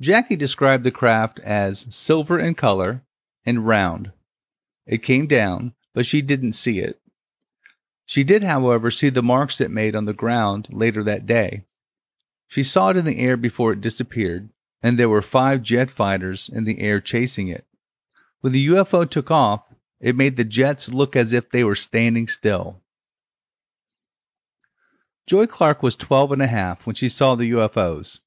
Jackie 0.00 0.36
described 0.36 0.84
the 0.84 0.90
craft 0.90 1.40
as 1.40 1.86
silver 1.90 2.38
in 2.38 2.54
color 2.54 3.02
and 3.44 3.66
round. 3.66 4.12
It 4.86 5.02
came 5.02 5.26
down, 5.26 5.74
but 5.92 6.06
she 6.06 6.22
didn't 6.22 6.52
see 6.52 6.78
it. 6.78 7.00
She 8.08 8.24
did, 8.24 8.42
however, 8.42 8.90
see 8.90 9.10
the 9.10 9.22
marks 9.22 9.60
it 9.60 9.70
made 9.70 9.94
on 9.94 10.06
the 10.06 10.14
ground 10.14 10.68
later 10.70 11.04
that 11.04 11.26
day. 11.26 11.66
She 12.46 12.62
saw 12.62 12.88
it 12.88 12.96
in 12.96 13.04
the 13.04 13.18
air 13.18 13.36
before 13.36 13.74
it 13.74 13.82
disappeared, 13.82 14.48
and 14.82 14.98
there 14.98 15.10
were 15.10 15.20
five 15.20 15.62
jet 15.62 15.90
fighters 15.90 16.48
in 16.48 16.64
the 16.64 16.80
air 16.80 17.02
chasing 17.02 17.48
it. 17.48 17.66
When 18.40 18.54
the 18.54 18.66
UFO 18.68 19.08
took 19.08 19.30
off, 19.30 19.74
it 20.00 20.16
made 20.16 20.38
the 20.38 20.44
jets 20.44 20.88
look 20.88 21.16
as 21.16 21.34
if 21.34 21.50
they 21.50 21.62
were 21.62 21.76
standing 21.76 22.28
still. 22.28 22.80
Joy 25.26 25.46
Clark 25.46 25.82
was 25.82 25.94
12 25.94 26.32
and 26.32 26.40
a 26.40 26.46
half 26.46 26.86
when 26.86 26.94
she 26.94 27.10
saw 27.10 27.34
the 27.34 27.50
UFOs. 27.50 28.20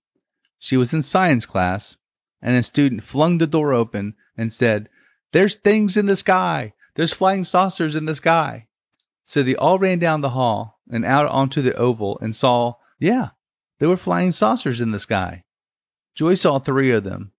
She 0.60 0.78
was 0.78 0.94
in 0.94 1.02
science 1.02 1.48
class, 1.48 1.98
and 2.40 2.56
a 2.56 2.62
student 2.62 3.04
flung 3.04 3.40
the 3.40 3.48
door 3.48 3.74
open 3.74 4.14
and 4.38 4.54
said, 4.54 4.90
There's 5.32 5.56
things 5.56 5.98
in 5.98 6.06
the 6.06 6.16
sky! 6.16 6.74
There's 6.94 7.16
flying 7.16 7.44
saucers 7.44 7.96
in 7.96 8.06
the 8.06 8.14
sky! 8.14 8.68
So 9.32 9.44
they 9.44 9.56
all 9.56 9.80
ran 9.80 10.00
down 10.00 10.20
the 10.20 10.32
hall 10.32 10.82
and 10.92 11.06
out 11.06 11.26
onto 11.28 11.62
the 11.62 11.74
oval 11.76 12.20
and 12.22 12.36
saw, 12.36 12.74
yeah, 13.00 13.30
there 13.80 13.88
were 13.88 13.96
flying 13.96 14.34
saucers 14.34 14.82
in 14.82 14.92
the 14.92 15.00
sky. 15.00 15.46
Joy 16.14 16.34
saw 16.34 16.60
three 16.60 16.92
of 16.92 17.06
them, 17.06 17.32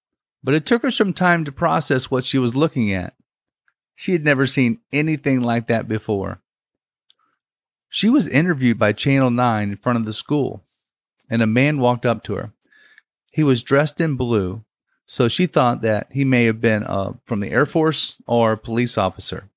but 0.42 0.54
it 0.54 0.64
took 0.64 0.80
her 0.84 0.90
some 0.90 1.12
time 1.12 1.44
to 1.44 1.52
process 1.52 2.10
what 2.10 2.24
she 2.24 2.38
was 2.38 2.56
looking 2.56 2.94
at. 2.94 3.12
She 3.94 4.12
had 4.12 4.24
never 4.24 4.46
seen 4.46 4.80
anything 4.90 5.42
like 5.42 5.66
that 5.66 5.86
before. 5.86 6.40
She 7.90 8.08
was 8.08 8.26
interviewed 8.26 8.78
by 8.78 8.94
Channel 8.94 9.30
9 9.30 9.72
in 9.72 9.76
front 9.76 9.98
of 9.98 10.06
the 10.06 10.14
school, 10.14 10.62
and 11.28 11.42
a 11.42 11.46
man 11.46 11.78
walked 11.78 12.06
up 12.06 12.24
to 12.24 12.36
her. 12.36 12.52
He 13.30 13.42
was 13.42 13.62
dressed 13.62 14.00
in 14.00 14.16
blue, 14.16 14.64
so 15.04 15.28
she 15.28 15.44
thought 15.44 15.82
that 15.82 16.06
he 16.10 16.24
may 16.24 16.46
have 16.46 16.58
been 16.58 16.84
uh, 16.84 17.12
from 17.26 17.40
the 17.40 17.50
Air 17.50 17.66
Force 17.66 18.16
or 18.26 18.52
a 18.52 18.56
police 18.56 18.96
officer. 18.96 19.50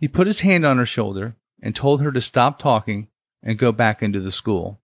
He 0.00 0.08
put 0.08 0.26
his 0.26 0.40
hand 0.40 0.64
on 0.64 0.78
her 0.78 0.86
shoulder 0.86 1.36
and 1.62 1.76
told 1.76 2.00
her 2.00 2.10
to 2.10 2.22
stop 2.22 2.58
talking 2.58 3.08
and 3.42 3.58
go 3.58 3.70
back 3.70 4.02
into 4.02 4.18
the 4.18 4.32
school. 4.32 4.80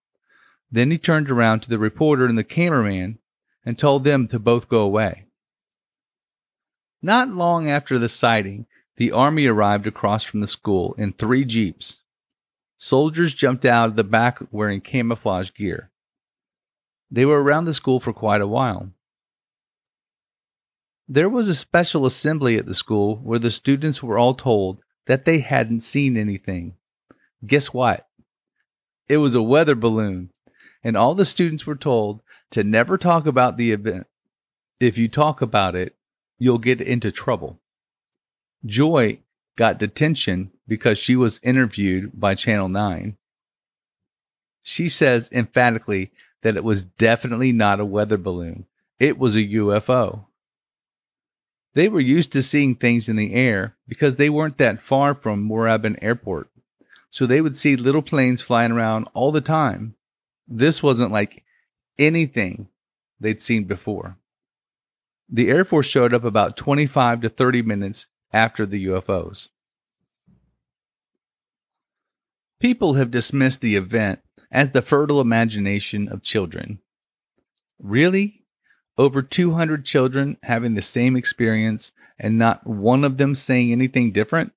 Then 0.71 0.91
he 0.91 0.99
turned 0.99 1.31
around 1.31 1.61
to 1.61 1.69
the 1.69 1.79
reporter 1.79 2.27
and 2.27 2.37
the 2.37 2.43
cameraman 2.43 3.17
and 3.65 3.79
told 3.79 4.03
them 4.03 4.27
to 4.27 4.37
both 4.37 4.69
go 4.69 4.81
away. 4.81 5.25
Not 7.01 7.29
long 7.29 7.67
after 7.67 7.97
the 7.97 8.09
sighting, 8.09 8.67
the 8.97 9.11
army 9.11 9.47
arrived 9.47 9.87
across 9.87 10.23
from 10.23 10.41
the 10.41 10.47
school 10.47 10.93
in 10.99 11.13
three 11.13 11.45
jeeps. 11.45 12.01
Soldiers 12.77 13.33
jumped 13.33 13.65
out 13.65 13.89
of 13.89 13.95
the 13.95 14.03
back 14.03 14.37
wearing 14.51 14.81
camouflage 14.81 15.51
gear. 15.51 15.89
They 17.09 17.25
were 17.25 17.41
around 17.41 17.65
the 17.65 17.73
school 17.73 17.99
for 17.99 18.13
quite 18.13 18.41
a 18.41 18.47
while. 18.47 18.91
There 21.07 21.29
was 21.29 21.47
a 21.47 21.55
special 21.55 22.05
assembly 22.05 22.57
at 22.57 22.67
the 22.67 22.75
school 22.75 23.15
where 23.15 23.39
the 23.39 23.49
students 23.49 24.03
were 24.03 24.19
all 24.19 24.35
told 24.35 24.83
that 25.07 25.25
they 25.25 25.39
hadn't 25.39 25.81
seen 25.81 26.15
anything. 26.15 26.75
Guess 27.45 27.73
what? 27.73 28.07
It 29.09 29.17
was 29.17 29.35
a 29.35 29.41
weather 29.41 29.75
balloon, 29.75 30.31
and 30.83 30.95
all 30.95 31.15
the 31.15 31.25
students 31.25 31.65
were 31.65 31.75
told 31.75 32.21
to 32.51 32.63
never 32.63 32.97
talk 32.97 33.25
about 33.25 33.57
the 33.57 33.71
event. 33.71 34.07
If 34.79 34.97
you 34.97 35.07
talk 35.07 35.41
about 35.41 35.75
it, 35.75 35.95
you'll 36.37 36.59
get 36.59 36.81
into 36.81 37.11
trouble. 37.11 37.59
Joy 38.65 39.19
got 39.55 39.79
detention 39.79 40.51
because 40.67 40.97
she 40.97 41.15
was 41.15 41.39
interviewed 41.41 42.19
by 42.19 42.35
Channel 42.35 42.69
9. 42.69 43.17
She 44.61 44.89
says 44.89 45.29
emphatically 45.31 46.11
that 46.41 46.57
it 46.57 46.63
was 46.63 46.83
definitely 46.83 47.51
not 47.51 47.79
a 47.79 47.85
weather 47.85 48.17
balloon. 48.17 48.65
It 48.99 49.17
was 49.17 49.35
a 49.35 49.45
UFO. 49.45 50.26
They 51.77 51.89
were 51.89 51.99
used 51.99 52.31
to 52.31 52.41
seeing 52.41 52.73
things 52.73 53.07
in 53.07 53.17
the 53.17 53.35
air 53.35 53.75
because 53.87 54.15
they 54.15 54.31
weren't 54.31 54.57
that 54.57 54.81
far 54.81 55.13
from 55.13 55.47
Moorabbin 55.47 55.99
Airport. 56.01 56.49
So 57.11 57.27
they 57.27 57.39
would 57.39 57.55
see 57.55 57.75
little 57.75 58.01
planes 58.01 58.41
flying 58.41 58.71
around 58.71 59.07
all 59.13 59.31
the 59.31 59.41
time. 59.41 59.93
This 60.47 60.81
wasn't 60.81 61.11
like 61.11 61.43
anything 61.99 62.69
they'd 63.19 63.43
seen 63.43 63.65
before. 63.65 64.17
The 65.29 65.51
Air 65.51 65.63
Force 65.65 65.85
showed 65.85 66.15
up 66.15 66.23
about 66.23 66.57
25 66.57 67.21
to 67.21 67.29
30 67.29 67.61
minutes 67.61 68.07
after 68.33 68.65
the 68.65 68.87
UFOs. 68.87 69.49
People 72.59 72.95
have 72.95 73.11
dismissed 73.11 73.61
the 73.61 73.75
event 73.75 74.21
as 74.51 74.71
the 74.71 74.81
fertile 74.81 75.21
imagination 75.21 76.07
of 76.09 76.23
children. 76.23 76.79
Really? 77.77 78.36
Over 78.97 79.21
200 79.21 79.85
children 79.85 80.37
having 80.43 80.73
the 80.73 80.81
same 80.81 81.15
experience 81.15 81.91
and 82.17 82.37
not 82.37 82.65
one 82.65 83.03
of 83.03 83.17
them 83.17 83.35
saying 83.35 83.71
anything 83.71 84.11
different? 84.11 84.53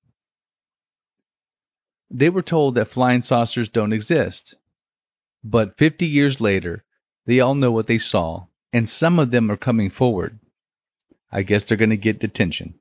They 2.10 2.30
were 2.30 2.42
told 2.42 2.74
that 2.74 2.88
flying 2.88 3.20
saucers 3.20 3.68
don't 3.68 3.92
exist. 3.92 4.54
But 5.44 5.76
50 5.76 6.06
years 6.06 6.40
later, 6.40 6.84
they 7.26 7.40
all 7.40 7.54
know 7.54 7.70
what 7.70 7.86
they 7.86 7.98
saw, 7.98 8.46
and 8.72 8.88
some 8.88 9.18
of 9.18 9.30
them 9.30 9.50
are 9.50 9.56
coming 9.56 9.90
forward. 9.90 10.38
I 11.30 11.42
guess 11.42 11.64
they're 11.64 11.76
going 11.76 11.90
to 11.90 11.96
get 11.96 12.18
detention. 12.18 12.74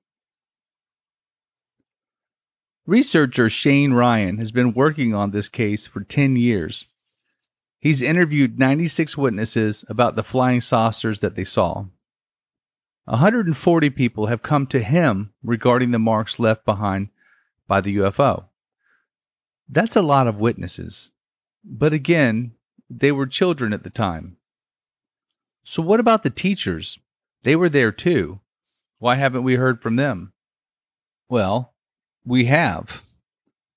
Researcher 2.87 3.49
Shane 3.49 3.93
Ryan 3.93 4.39
has 4.39 4.51
been 4.51 4.73
working 4.73 5.13
on 5.13 5.29
this 5.29 5.47
case 5.47 5.85
for 5.85 6.01
10 6.01 6.37
years. 6.37 6.85
He's 7.79 8.01
interviewed 8.01 8.59
96 8.59 9.17
witnesses 9.17 9.85
about 9.87 10.15
the 10.15 10.23
flying 10.23 10.59
saucers 10.59 11.19
that 11.19 11.35
they 11.35 11.45
saw. 11.45 11.85
140 13.05 13.89
people 13.91 14.27
have 14.27 14.41
come 14.41 14.67
to 14.67 14.81
him 14.81 15.31
regarding 15.41 15.91
the 15.91 15.99
marks 15.99 16.39
left 16.39 16.65
behind 16.65 17.09
by 17.67 17.81
the 17.81 17.97
UFO. 17.97 18.45
That's 19.69 19.95
a 19.95 20.01
lot 20.01 20.27
of 20.27 20.39
witnesses. 20.39 21.11
But 21.63 21.93
again, 21.93 22.53
they 22.89 23.11
were 23.11 23.25
children 23.25 23.71
at 23.71 23.83
the 23.83 23.89
time. 23.89 24.37
So, 25.63 25.81
what 25.81 25.99
about 25.99 26.23
the 26.23 26.29
teachers? 26.29 26.99
They 27.43 27.55
were 27.55 27.69
there 27.69 27.91
too. 27.91 28.39
Why 28.97 29.15
haven't 29.15 29.43
we 29.43 29.55
heard 29.55 29.81
from 29.81 29.95
them? 29.95 30.33
Well, 31.29 31.73
we 32.25 32.45
have. 32.45 33.03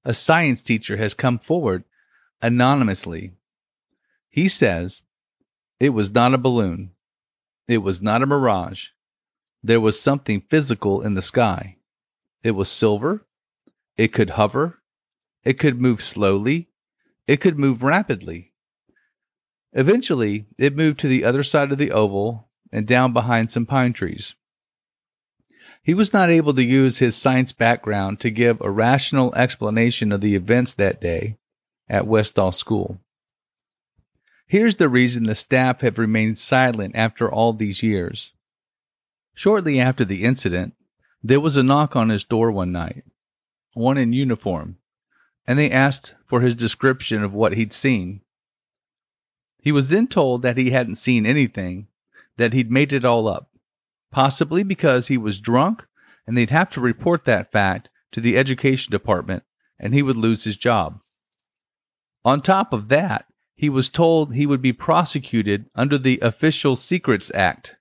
A 0.05 0.15
science 0.15 0.63
teacher 0.63 0.97
has 0.97 1.15
come 1.15 1.39
forward 1.39 1.85
anonymously 2.41 3.33
he 4.33 4.49
says, 4.49 5.03
It 5.79 5.91
was 5.91 6.11
not 6.11 6.35
a 6.35 6.39
balloon. 6.39 6.93
It 7.69 7.79
was 7.79 8.01
not 8.03 8.23
a 8.23 8.27
mirage. 8.27 8.89
There 9.63 9.81
was 9.81 10.01
something 10.01 10.43
physical 10.51 11.03
in 11.03 11.15
the 11.15 11.23
sky. 11.23 11.77
It 12.43 12.53
was 12.53 12.69
silver. 12.69 13.27
It 13.97 14.09
could 14.09 14.31
hover. 14.31 14.81
It 15.45 15.59
could 15.59 15.81
move 15.81 16.03
slowly. 16.03 16.71
It 17.29 17.41
could 17.41 17.59
move 17.59 17.83
rapidly. 17.83 18.53
Eventually, 19.75 20.47
it 20.59 20.77
moved 20.77 20.99
to 21.01 21.09
the 21.09 21.25
other 21.25 21.43
side 21.43 21.71
of 21.71 21.79
the 21.79 21.93
oval 21.93 22.49
and 22.73 22.87
down 22.87 23.13
behind 23.13 23.53
some 23.53 23.67
pine 23.67 23.93
trees. 23.93 24.35
He 25.83 25.95
was 25.95 26.13
not 26.13 26.31
able 26.31 26.55
to 26.55 26.65
use 26.65 26.99
his 26.99 27.17
science 27.17 27.53
background 27.53 28.19
to 28.21 28.31
give 28.31 28.61
a 28.61 28.71
rational 28.71 29.35
explanation 29.35 30.11
of 30.11 30.21
the 30.21 30.35
events 30.35 30.73
that 30.75 31.01
day 31.01 31.37
at 31.89 32.07
Westall 32.07 32.53
School. 32.53 32.99
Here's 34.47 34.77
the 34.77 34.89
reason 34.89 35.25
the 35.25 35.35
staff 35.35 35.81
have 35.81 35.99
remained 35.99 36.39
silent 36.39 36.95
after 36.95 37.31
all 37.31 37.53
these 37.53 37.83
years. 37.83 38.33
Shortly 39.35 39.81
after 39.81 40.05
the 40.05 40.25
incident, 40.25 40.75
there 41.23 41.41
was 41.41 41.57
a 41.57 41.63
knock 41.63 41.97
on 41.97 42.11
his 42.11 42.25
door 42.25 42.51
one 42.51 42.73
night, 42.73 43.05
one 43.75 43.97
in 43.97 44.13
uniform, 44.13 44.77
and 45.47 45.59
they 45.59 45.71
asked 45.71 46.15
for 46.27 46.41
his 46.41 46.55
description 46.55 47.23
of 47.23 47.33
what 47.33 47.55
he'd 47.55 47.73
seen. 47.73 48.21
He 49.63 49.73
was 49.73 49.91
then 49.91 50.09
told 50.09 50.43
that 50.43 50.57
he 50.57 50.71
hadn't 50.71 50.97
seen 50.97 51.25
anything, 51.25 51.87
that 52.37 52.53
he'd 52.53 52.71
made 52.71 52.93
it 52.93 53.05
all 53.05 53.29
up, 53.29 53.51
possibly 54.11 54.63
because 54.65 55.07
he 55.07 55.17
was 55.17 55.41
drunk 55.41 55.87
and 56.27 56.37
they'd 56.37 56.51
have 56.51 56.71
to 56.71 56.81
report 56.81 57.25
that 57.25 57.53
fact 57.53 57.89
to 58.11 58.21
the 58.21 58.37
education 58.37 58.91
department 58.91 59.45
and 59.79 59.95
he 59.95 60.03
would 60.03 60.17
lose 60.17 60.45
his 60.45 60.57
job. 60.57 61.01
On 62.25 62.41
top 62.41 62.73
of 62.73 62.89
that, 62.89 63.27
he 63.63 63.71
was 63.71 63.89
told 63.89 64.35
he 64.35 64.45
would 64.45 64.61
be 64.61 64.73
prosecuted 64.73 65.71
under 65.77 65.97
the 65.97 66.19
Official 66.21 66.75
Secrets 66.75 67.31
Act. 67.33 67.77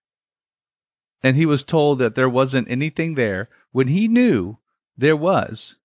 And 1.24 1.36
he 1.36 1.48
was 1.48 1.64
told 1.64 1.98
that 1.98 2.14
there 2.14 2.30
wasn't 2.30 2.70
anything 2.70 3.16
there 3.16 3.50
when 3.72 3.88
he 3.88 4.08
knew 4.08 4.60
there 4.96 5.18
was, 5.18 5.78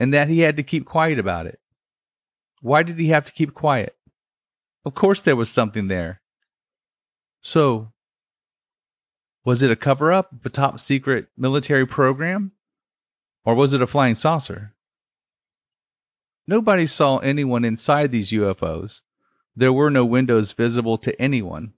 and 0.00 0.12
that 0.12 0.26
he 0.26 0.40
had 0.40 0.56
to 0.56 0.64
keep 0.64 0.84
quiet 0.84 1.20
about 1.20 1.46
it. 1.46 1.60
Why 2.60 2.82
did 2.82 2.98
he 2.98 3.10
have 3.10 3.24
to 3.26 3.32
keep 3.32 3.54
quiet? 3.54 3.94
Of 4.84 4.96
course, 4.96 5.22
there 5.22 5.36
was 5.36 5.48
something 5.48 5.86
there. 5.86 6.20
So, 7.40 7.92
was 9.44 9.62
it 9.62 9.70
a 9.70 9.76
cover 9.76 10.12
up, 10.12 10.44
a 10.44 10.50
top 10.50 10.80
secret 10.80 11.28
military 11.36 11.86
program? 11.86 12.50
Or 13.44 13.54
was 13.54 13.74
it 13.74 13.80
a 13.80 13.86
flying 13.86 14.16
saucer? 14.16 14.74
Nobody 16.48 16.86
saw 16.86 17.18
anyone 17.18 17.64
inside 17.64 18.10
these 18.10 18.32
UFOs. 18.32 19.02
There 19.56 19.72
were 19.72 19.90
no 19.90 20.04
windows 20.04 20.52
visible 20.52 20.98
to 20.98 21.20
anyone. 21.20 21.72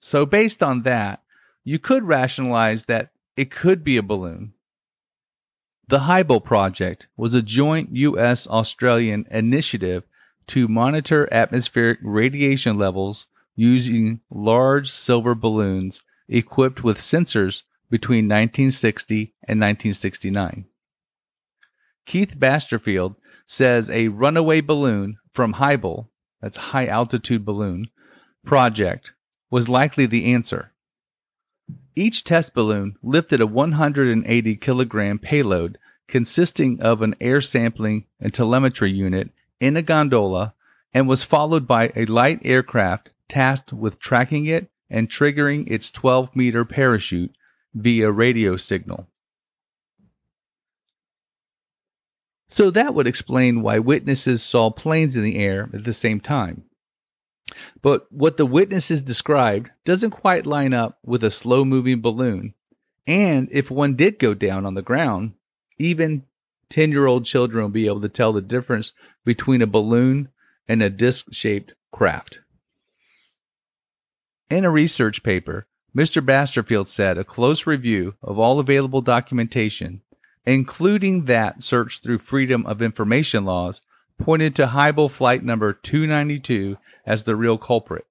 So, 0.00 0.24
based 0.24 0.62
on 0.62 0.82
that, 0.82 1.22
you 1.64 1.78
could 1.78 2.04
rationalize 2.04 2.84
that 2.84 3.10
it 3.36 3.50
could 3.50 3.84
be 3.84 3.98
a 3.98 4.02
balloon. 4.02 4.54
The 5.86 6.00
HIBAL 6.00 6.44
Project 6.44 7.08
was 7.16 7.34
a 7.34 7.42
joint 7.42 7.94
U.S. 7.96 8.46
Australian 8.46 9.26
initiative 9.30 10.04
to 10.46 10.68
monitor 10.68 11.28
atmospheric 11.32 11.98
radiation 12.02 12.78
levels 12.78 13.26
using 13.56 14.20
large 14.30 14.90
silver 14.90 15.34
balloons 15.34 16.02
equipped 16.28 16.82
with 16.82 16.98
sensors 16.98 17.64
between 17.90 18.24
1960 18.24 19.34
and 19.46 19.60
1969. 19.60 20.64
Keith 22.06 22.36
Basterfield 22.38 23.16
says 23.46 23.90
a 23.90 24.08
runaway 24.08 24.60
balloon 24.60 25.18
from 25.32 25.54
HIBAL, 25.54 26.09
that's 26.40 26.56
high 26.56 26.86
altitude 26.86 27.44
balloon, 27.44 27.88
project 28.44 29.14
was 29.50 29.68
likely 29.68 30.06
the 30.06 30.32
answer. 30.32 30.72
Each 31.96 32.24
test 32.24 32.54
balloon 32.54 32.96
lifted 33.02 33.40
a 33.40 33.46
180 33.46 34.56
kilogram 34.56 35.18
payload 35.18 35.78
consisting 36.08 36.80
of 36.80 37.02
an 37.02 37.14
air 37.20 37.40
sampling 37.40 38.04
and 38.20 38.32
telemetry 38.32 38.90
unit 38.90 39.30
in 39.60 39.76
a 39.76 39.82
gondola 39.82 40.54
and 40.92 41.08
was 41.08 41.24
followed 41.24 41.66
by 41.66 41.92
a 41.94 42.04
light 42.06 42.40
aircraft 42.42 43.10
tasked 43.28 43.72
with 43.72 43.98
tracking 43.98 44.46
it 44.46 44.70
and 44.88 45.08
triggering 45.08 45.70
its 45.70 45.90
12 45.90 46.34
meter 46.34 46.64
parachute 46.64 47.36
via 47.74 48.10
radio 48.10 48.56
signal. 48.56 49.06
So 52.50 52.70
that 52.70 52.94
would 52.94 53.06
explain 53.06 53.62
why 53.62 53.78
witnesses 53.78 54.42
saw 54.42 54.70
planes 54.70 55.16
in 55.16 55.22
the 55.22 55.36
air 55.36 55.70
at 55.72 55.84
the 55.84 55.92
same 55.92 56.20
time. 56.20 56.64
But 57.80 58.10
what 58.10 58.36
the 58.36 58.46
witnesses 58.46 59.02
described 59.02 59.70
doesn't 59.84 60.10
quite 60.10 60.46
line 60.46 60.74
up 60.74 60.98
with 61.04 61.22
a 61.22 61.30
slow 61.30 61.64
moving 61.64 62.00
balloon. 62.00 62.54
And 63.06 63.48
if 63.52 63.70
one 63.70 63.94
did 63.94 64.18
go 64.18 64.34
down 64.34 64.66
on 64.66 64.74
the 64.74 64.82
ground, 64.82 65.34
even 65.78 66.24
10 66.70 66.90
year 66.90 67.06
old 67.06 67.24
children 67.24 67.62
will 67.62 67.70
be 67.70 67.86
able 67.86 68.00
to 68.00 68.08
tell 68.08 68.32
the 68.32 68.42
difference 68.42 68.92
between 69.24 69.62
a 69.62 69.66
balloon 69.66 70.28
and 70.68 70.82
a 70.82 70.90
disc 70.90 71.26
shaped 71.32 71.74
craft. 71.92 72.40
In 74.48 74.64
a 74.64 74.70
research 74.70 75.22
paper, 75.22 75.66
Mr. 75.96 76.24
Basterfield 76.24 76.88
said 76.88 77.18
a 77.18 77.24
close 77.24 77.66
review 77.66 78.14
of 78.22 78.38
all 78.38 78.58
available 78.58 79.00
documentation, 79.00 80.02
including 80.46 81.26
that 81.26 81.62
searched 81.62 82.02
through 82.02 82.18
Freedom 82.18 82.66
of 82.66 82.82
Information 82.82 83.44
laws, 83.44 83.82
pointed 84.18 84.54
to 84.56 84.68
HIBAL 84.68 85.10
flight 85.10 85.42
number 85.42 85.72
292 85.72 86.76
as 87.06 87.24
the 87.24 87.36
real 87.36 87.58
culprit. 87.58 88.06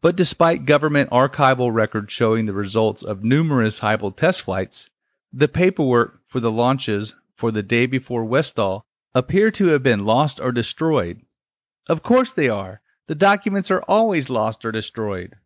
But 0.00 0.16
despite 0.16 0.64
government 0.64 1.10
archival 1.10 1.72
records 1.72 2.12
showing 2.12 2.46
the 2.46 2.52
results 2.52 3.02
of 3.02 3.24
numerous 3.24 3.80
HIBAL 3.80 4.16
test 4.16 4.42
flights, 4.42 4.88
the 5.32 5.48
paperwork 5.48 6.20
for 6.26 6.40
the 6.40 6.50
launches 6.50 7.14
for 7.36 7.50
the 7.50 7.62
day 7.62 7.86
before 7.86 8.24
Westall 8.24 8.84
appear 9.14 9.50
to 9.50 9.66
have 9.66 9.82
been 9.82 10.04
lost 10.04 10.40
or 10.40 10.52
destroyed. 10.52 11.20
Of 11.88 12.02
course 12.02 12.32
they 12.32 12.48
are. 12.48 12.80
The 13.08 13.14
documents 13.14 13.70
are 13.70 13.82
always 13.88 14.30
lost 14.30 14.64
or 14.64 14.72
destroyed. 14.72 15.36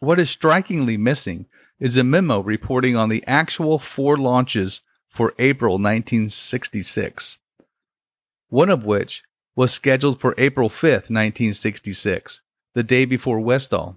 What 0.00 0.18
is 0.18 0.30
strikingly 0.30 0.96
missing 0.96 1.46
is 1.82 1.96
a 1.96 2.04
memo 2.04 2.40
reporting 2.40 2.96
on 2.96 3.08
the 3.08 3.24
actual 3.26 3.76
four 3.76 4.16
launches 4.16 4.82
for 5.08 5.34
April 5.40 5.72
1966, 5.72 7.38
one 8.50 8.68
of 8.68 8.84
which 8.84 9.24
was 9.56 9.72
scheduled 9.72 10.20
for 10.20 10.32
April 10.38 10.68
5th, 10.68 11.10
1966, 11.10 12.40
the 12.74 12.84
day 12.84 13.04
before 13.04 13.40
Westall. 13.40 13.96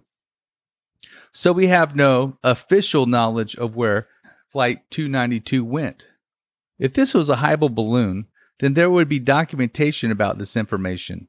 So 1.31 1.53
we 1.53 1.67
have 1.67 1.95
no 1.95 2.39
official 2.43 3.05
knowledge 3.05 3.55
of 3.55 3.75
where 3.75 4.07
Flight 4.49 4.89
292 4.89 5.63
went. 5.63 6.07
If 6.79 6.95
this 6.95 7.13
was 7.13 7.29
a 7.29 7.35
HIBAL 7.35 7.75
balloon, 7.75 8.25
then 8.61 8.73
there 8.73 8.89
would 8.89 9.07
be 9.07 9.19
documentation 9.19 10.09
about 10.09 10.39
this 10.39 10.57
information. 10.57 11.27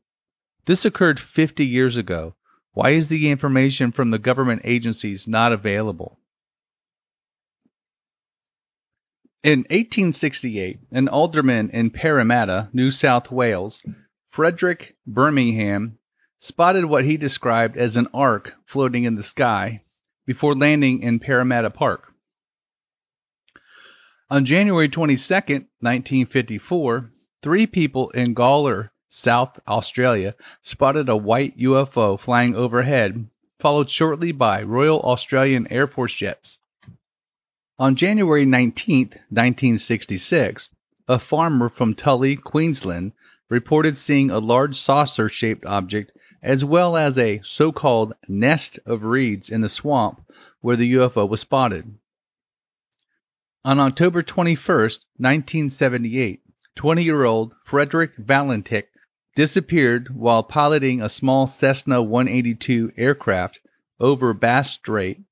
This 0.64 0.86
occurred 0.86 1.20
50 1.20 1.66
years 1.66 1.98
ago. 1.98 2.34
Why 2.72 2.90
is 2.90 3.08
the 3.08 3.30
information 3.30 3.92
from 3.92 4.10
the 4.10 4.18
government 4.18 4.62
agencies 4.64 5.28
not 5.28 5.52
available? 5.52 6.18
In 9.42 9.60
1868, 9.60 10.80
an 10.90 11.08
alderman 11.08 11.70
in 11.70 11.90
Parramatta, 11.90 12.68
New 12.72 12.90
South 12.90 13.30
Wales, 13.30 13.84
Frederick 14.26 14.96
Birmingham, 15.06 15.98
spotted 16.38 16.86
what 16.86 17.04
he 17.04 17.16
described 17.16 17.76
as 17.76 17.96
an 17.96 18.08
arc 18.12 18.54
floating 18.66 19.04
in 19.04 19.14
the 19.14 19.22
sky 19.22 19.80
before 20.26 20.54
landing 20.54 21.00
in 21.00 21.20
Parramatta 21.20 21.70
Park. 21.70 22.12
On 24.28 24.44
January 24.44 24.88
22, 24.88 25.32
1954, 25.32 27.10
three 27.42 27.66
people 27.66 28.10
in 28.10 28.34
Gawler, 28.34 28.90
South 29.08 29.60
Australia, 29.68 30.34
spotted 30.62 31.08
a 31.08 31.16
white 31.16 31.56
UFO 31.56 32.18
flying 32.18 32.56
overhead, 32.56 33.28
followed 33.60 33.88
shortly 33.88 34.32
by 34.32 34.62
Royal 34.62 35.00
Australian 35.02 35.70
Air 35.70 35.86
Force 35.86 36.12
jets. 36.12 36.58
On 37.78 37.94
January 37.94 38.46
19, 38.46 39.08
1966, 39.28 40.70
a 41.08 41.18
farmer 41.18 41.68
from 41.68 41.94
Tully, 41.94 42.34
Queensland, 42.34 43.12
reported 43.50 43.98
seeing 43.98 44.30
a 44.30 44.38
large 44.38 44.76
saucer 44.76 45.28
shaped 45.28 45.66
object 45.66 46.12
as 46.42 46.64
well 46.64 46.96
as 46.96 47.18
a 47.18 47.40
so 47.42 47.72
called 47.72 48.14
nest 48.28 48.78
of 48.86 49.04
reeds 49.04 49.50
in 49.50 49.60
the 49.60 49.68
swamp 49.68 50.22
where 50.62 50.76
the 50.76 50.94
UFO 50.94 51.28
was 51.28 51.40
spotted. 51.40 51.98
On 53.62 53.78
October 53.78 54.22
21, 54.22 54.56
1978, 54.56 56.40
20 56.76 57.04
year 57.04 57.24
old 57.24 57.52
Frederick 57.62 58.16
Valentik 58.16 58.84
disappeared 59.34 60.16
while 60.16 60.42
piloting 60.42 61.02
a 61.02 61.10
small 61.10 61.46
Cessna 61.46 62.02
182 62.02 62.92
aircraft 62.96 63.60
over 64.00 64.32
Bass 64.32 64.70
Strait 64.70 65.25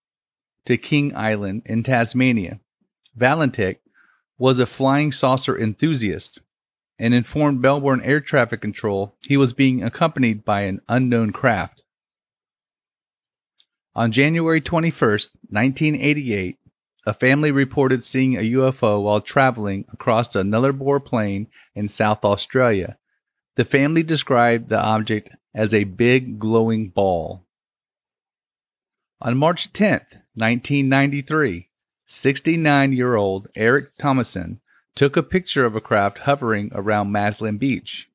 to 0.66 0.77
King 0.77 1.14
Island 1.14 1.62
in 1.66 1.83
Tasmania. 1.83 2.61
Valentik 3.16 3.79
was 4.38 4.59
a 4.59 4.66
flying 4.66 5.12
saucer 5.12 5.59
enthusiast 5.59 6.40
and 6.98 7.14
informed 7.14 7.61
Melbourne 7.61 8.00
Air 8.03 8.20
Traffic 8.20 8.61
Control 8.61 9.16
he 9.22 9.37
was 9.37 9.53
being 9.53 9.83
accompanied 9.83 10.44
by 10.44 10.62
an 10.62 10.81
unknown 10.88 11.33
craft. 11.33 11.83
On 13.94 14.11
January 14.11 14.61
21, 14.61 15.11
1988, 15.50 16.59
a 17.07 17.14
family 17.14 17.50
reported 17.50 18.03
seeing 18.03 18.37
a 18.37 18.53
UFO 18.53 19.03
while 19.03 19.20
traveling 19.20 19.85
across 19.92 20.35
a 20.35 20.42
Nullarbor 20.42 21.05
Plain 21.05 21.48
in 21.74 21.87
South 21.87 22.24
Australia. 22.24 22.96
The 23.57 23.64
family 23.64 24.03
described 24.03 24.68
the 24.68 24.81
object 24.81 25.31
as 25.55 25.72
a 25.72 25.85
big 25.85 26.38
glowing 26.38 26.88
ball. 26.88 27.46
On 29.20 29.37
March 29.37 29.72
10, 29.72 30.00
1993, 30.37 31.68
69 32.07 32.92
year 32.92 33.14
old 33.14 33.49
Eric 33.55 33.97
Thomason 33.99 34.61
took 34.94 35.16
a 35.16 35.23
picture 35.23 35.64
of 35.64 35.77
a 35.77 35.81
craft 35.81 36.18
hovering 36.18 36.70
around 36.75 37.12
Maslin 37.12 37.59
Beach. 37.59 38.09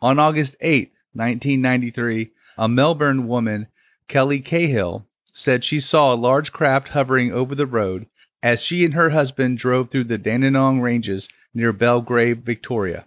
On 0.00 0.18
August 0.18 0.56
8, 0.60 0.92
1993, 1.12 2.30
a 2.58 2.68
Melbourne 2.68 3.28
woman, 3.28 3.68
Kelly 4.08 4.40
Cahill, 4.40 5.06
said 5.32 5.62
she 5.62 5.80
saw 5.80 6.12
a 6.12 6.16
large 6.16 6.52
craft 6.52 6.88
hovering 6.88 7.32
over 7.32 7.54
the 7.54 7.66
road 7.66 8.06
as 8.42 8.62
she 8.62 8.84
and 8.84 8.94
her 8.94 9.10
husband 9.10 9.58
drove 9.58 9.90
through 9.90 10.04
the 10.04 10.18
Dandenong 10.18 10.80
Ranges 10.80 11.28
near 11.52 11.72
Belgrave, 11.72 12.38
Victoria. 12.38 13.06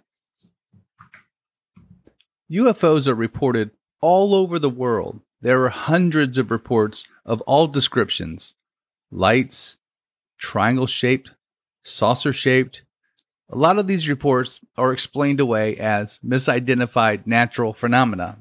UFOs 2.50 3.06
are 3.06 3.14
reported 3.14 3.70
all 4.00 4.34
over 4.34 4.58
the 4.58 4.70
world. 4.70 5.20
There 5.42 5.64
are 5.64 5.70
hundreds 5.70 6.36
of 6.36 6.50
reports 6.50 7.04
of 7.24 7.40
all 7.42 7.66
descriptions 7.66 8.54
lights, 9.10 9.78
triangle 10.38 10.86
shaped, 10.86 11.32
saucer 11.82 12.32
shaped, 12.32 12.82
A 13.48 13.56
lot 13.56 13.78
of 13.78 13.88
these 13.88 14.08
reports 14.08 14.60
are 14.76 14.92
explained 14.92 15.40
away 15.40 15.76
as 15.76 16.20
misidentified 16.24 17.26
natural 17.26 17.72
phenomena. 17.72 18.38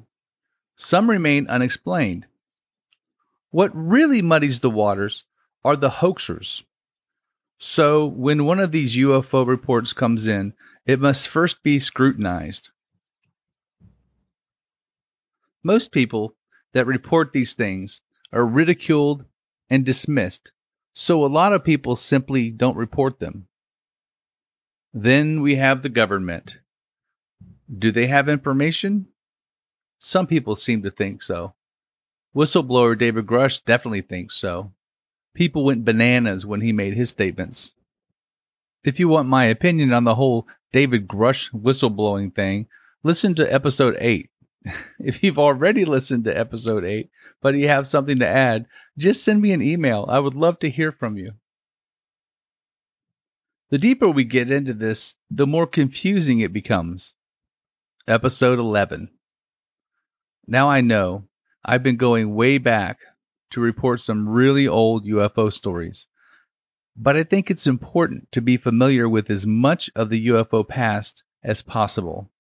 Some 0.76 1.10
remain 1.10 1.48
unexplained. 1.48 2.28
What 3.50 3.72
really 3.74 4.22
muddies 4.22 4.60
the 4.60 4.70
waters 4.70 5.24
are 5.66 5.76
the 5.76 5.90
hoaxers. 5.90 6.64
So, 7.58 8.06
when 8.06 8.46
one 8.46 8.60
of 8.60 8.72
these 8.72 8.96
UFO 8.96 9.48
reports 9.48 9.94
comes 9.94 10.28
in, 10.28 10.54
it 10.86 11.00
must 11.00 11.28
first 11.28 11.64
be 11.64 11.80
scrutinized. 11.80 12.70
Most 15.64 15.92
people 15.92 16.36
that 16.74 16.88
report 16.88 17.34
these 17.34 17.54
things 17.54 18.02
are 18.32 18.46
ridiculed 18.46 19.26
and 19.70 19.86
dismissed, 19.86 20.52
so 20.94 21.24
a 21.24 21.28
lot 21.28 21.54
of 21.54 21.64
people 21.64 21.96
simply 21.96 22.50
don't 22.52 22.78
report 22.78 23.20
them. 23.20 23.48
Then 24.94 25.42
we 25.42 25.56
have 25.56 25.82
the 25.82 25.90
government. 25.90 26.60
Do 27.72 27.92
they 27.92 28.08
have 28.08 28.28
information? 28.28 29.08
Some 30.00 30.28
people 30.28 30.56
seem 30.56 30.82
to 30.84 30.92
think 30.92 31.22
so. 31.22 31.54
Whistleblower 32.36 32.98
David 32.98 33.26
Grusch 33.26 33.64
definitely 33.64 34.02
thinks 34.02 34.36
so. 34.36 34.72
People 35.34 35.64
went 35.64 35.86
bananas 35.86 36.46
when 36.46 36.62
he 36.62 36.72
made 36.72 36.94
his 36.94 37.10
statements. 37.10 37.74
If 38.84 39.00
you 39.00 39.08
want 39.08 39.28
my 39.28 39.46
opinion 39.46 39.94
on 39.94 40.06
the 40.06 40.16
whole 40.16 40.48
David 40.72 41.08
Grusch 41.08 41.52
whistleblowing 41.52 42.34
thing, 42.34 42.68
listen 43.04 43.36
to 43.36 43.54
episode 43.54 43.98
8. 44.00 44.30
if 45.00 45.24
you've 45.24 45.40
already 45.40 45.86
listened 45.86 46.26
to 46.26 46.38
episode 46.38 46.84
8, 46.84 47.10
but 47.42 47.56
you 47.56 47.68
have 47.68 47.88
something 47.88 48.20
to 48.20 48.28
add, 48.28 48.66
just 48.98 49.24
send 49.24 49.42
me 49.42 49.52
an 49.52 49.62
email. 49.62 50.06
I 50.10 50.20
would 50.20 50.36
love 50.36 50.60
to 50.60 50.70
hear 50.70 50.92
from 50.92 51.18
you. 51.18 51.34
The 53.70 53.78
deeper 53.78 54.10
we 54.10 54.24
get 54.24 54.50
into 54.50 54.74
this, 54.74 55.16
the 55.30 55.46
more 55.46 55.68
confusing 55.68 56.40
it 56.40 56.52
becomes. 56.52 57.14
Episode 58.08 58.58
11. 58.58 59.10
Now 60.48 60.70
I 60.70 60.82
know 60.82 61.26
I've 61.64 61.84
been 61.84 61.98
going 61.98 62.34
way 62.34 62.58
back 62.58 62.98
to 63.52 63.62
report 63.62 64.02
some 64.02 64.28
really 64.28 64.68
old 64.68 65.06
UFO 65.06 65.54
stories, 65.54 66.08
but 66.98 67.16
I 67.16 67.24
think 67.24 67.52
it's 67.52 67.68
important 67.68 68.32
to 68.32 68.42
be 68.42 68.58
familiar 68.58 69.08
with 69.08 69.30
as 69.30 69.46
much 69.46 69.92
of 69.96 70.10
the 70.10 70.28
UFO 70.28 70.68
past 70.68 71.24
as 71.44 71.62
possible. 71.62 72.32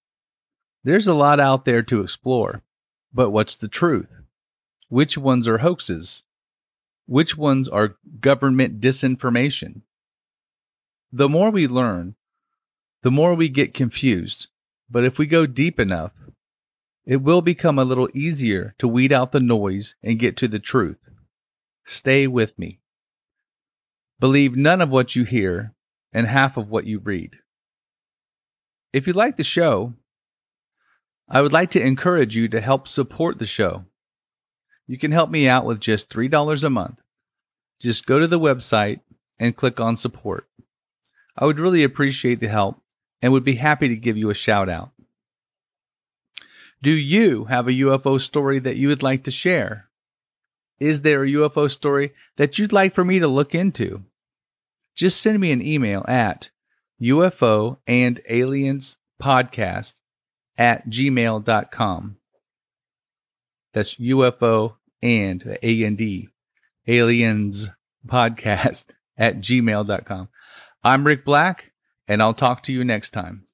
There's 0.83 1.07
a 1.07 1.13
lot 1.13 1.39
out 1.39 1.65
there 1.65 1.83
to 1.83 2.01
explore, 2.01 2.63
but 3.13 3.31
what's 3.31 3.55
the 3.55 3.67
truth? 3.67 4.19
Which 4.87 5.17
ones 5.17 5.47
are 5.47 5.59
hoaxes? 5.59 6.23
Which 7.05 7.37
ones 7.37 7.67
are 7.67 7.97
government 8.19 8.79
disinformation? 8.79 9.81
The 11.11 11.27
more 11.27 11.49
we 11.49 11.67
learn, 11.67 12.15
the 13.01 13.11
more 13.11 13.33
we 13.33 13.49
get 13.49 13.73
confused. 13.73 14.47
But 14.89 15.03
if 15.03 15.17
we 15.17 15.27
go 15.27 15.45
deep 15.45 15.79
enough, 15.79 16.13
it 17.05 17.21
will 17.21 17.41
become 17.41 17.77
a 17.77 17.85
little 17.85 18.09
easier 18.13 18.75
to 18.79 18.87
weed 18.87 19.11
out 19.11 19.31
the 19.31 19.39
noise 19.39 19.95
and 20.03 20.19
get 20.19 20.35
to 20.37 20.47
the 20.47 20.59
truth. 20.59 20.97
Stay 21.85 22.27
with 22.27 22.57
me. 22.57 22.79
Believe 24.19 24.55
none 24.55 24.81
of 24.81 24.89
what 24.89 25.15
you 25.15 25.23
hear 25.23 25.73
and 26.11 26.27
half 26.27 26.57
of 26.57 26.69
what 26.69 26.85
you 26.85 26.99
read. 26.99 27.37
If 28.91 29.07
you 29.07 29.13
like 29.13 29.37
the 29.37 29.43
show, 29.43 29.93
I 31.29 31.41
would 31.41 31.53
like 31.53 31.69
to 31.71 31.85
encourage 31.85 32.35
you 32.35 32.47
to 32.47 32.59
help 32.59 32.87
support 32.87 33.37
the 33.37 33.45
show. 33.45 33.85
You 34.87 34.97
can 34.97 35.11
help 35.11 35.29
me 35.29 35.47
out 35.47 35.65
with 35.65 35.79
just 35.79 36.09
$3 36.09 36.63
a 36.63 36.69
month. 36.71 36.99
Just 37.79 38.07
go 38.07 38.17
to 38.17 38.25
the 38.25 38.39
website 38.39 39.01
and 39.37 39.55
click 39.55 39.79
on 39.79 39.95
support. 39.95 40.47
I 41.37 41.45
would 41.45 41.59
really 41.59 41.83
appreciate 41.83 42.39
the 42.39 42.47
help 42.47 42.81
and 43.21 43.31
would 43.31 43.43
be 43.43 43.55
happy 43.55 43.87
to 43.89 43.95
give 43.95 44.17
you 44.17 44.31
a 44.31 44.35
shout 44.35 44.69
out. 44.69 44.89
Do 46.81 46.91
you 46.91 47.45
have 47.45 47.67
a 47.67 47.73
UFO 47.73 48.19
story 48.19 48.57
that 48.59 48.77
you 48.77 48.87
would 48.87 49.03
like 49.03 49.23
to 49.25 49.31
share? 49.31 49.89
Is 50.79 51.01
there 51.01 51.23
a 51.23 51.29
UFO 51.29 51.69
story 51.69 52.13
that 52.37 52.57
you'd 52.57 52.71
like 52.71 52.95
for 52.95 53.05
me 53.05 53.19
to 53.19 53.27
look 53.27 53.53
into? 53.53 54.03
Just 54.95 55.21
send 55.21 55.39
me 55.39 55.51
an 55.51 55.61
email 55.61 56.03
at 56.07 56.49
UFO 57.01 57.77
and 57.85 58.19
aliens 58.27 58.97
podcast 59.21 59.99
at 60.59 60.87
gmail.com. 60.87 62.17
That's 63.73 63.95
UFO 63.95 64.75
and 65.01 65.57
A 65.63 65.65
A 65.65 65.85
N 65.85 65.95
D 65.95 66.27
D 66.27 66.29
aliens 66.87 67.69
podcast 68.05 68.85
at 69.17 69.37
gmail.com. 69.37 70.29
I'm 70.83 71.05
Rick 71.05 71.25
Black, 71.25 71.71
and 72.07 72.21
I'll 72.21 72.33
talk 72.33 72.63
to 72.63 72.73
you 72.73 72.83
next 72.83 73.11
time. 73.11 73.45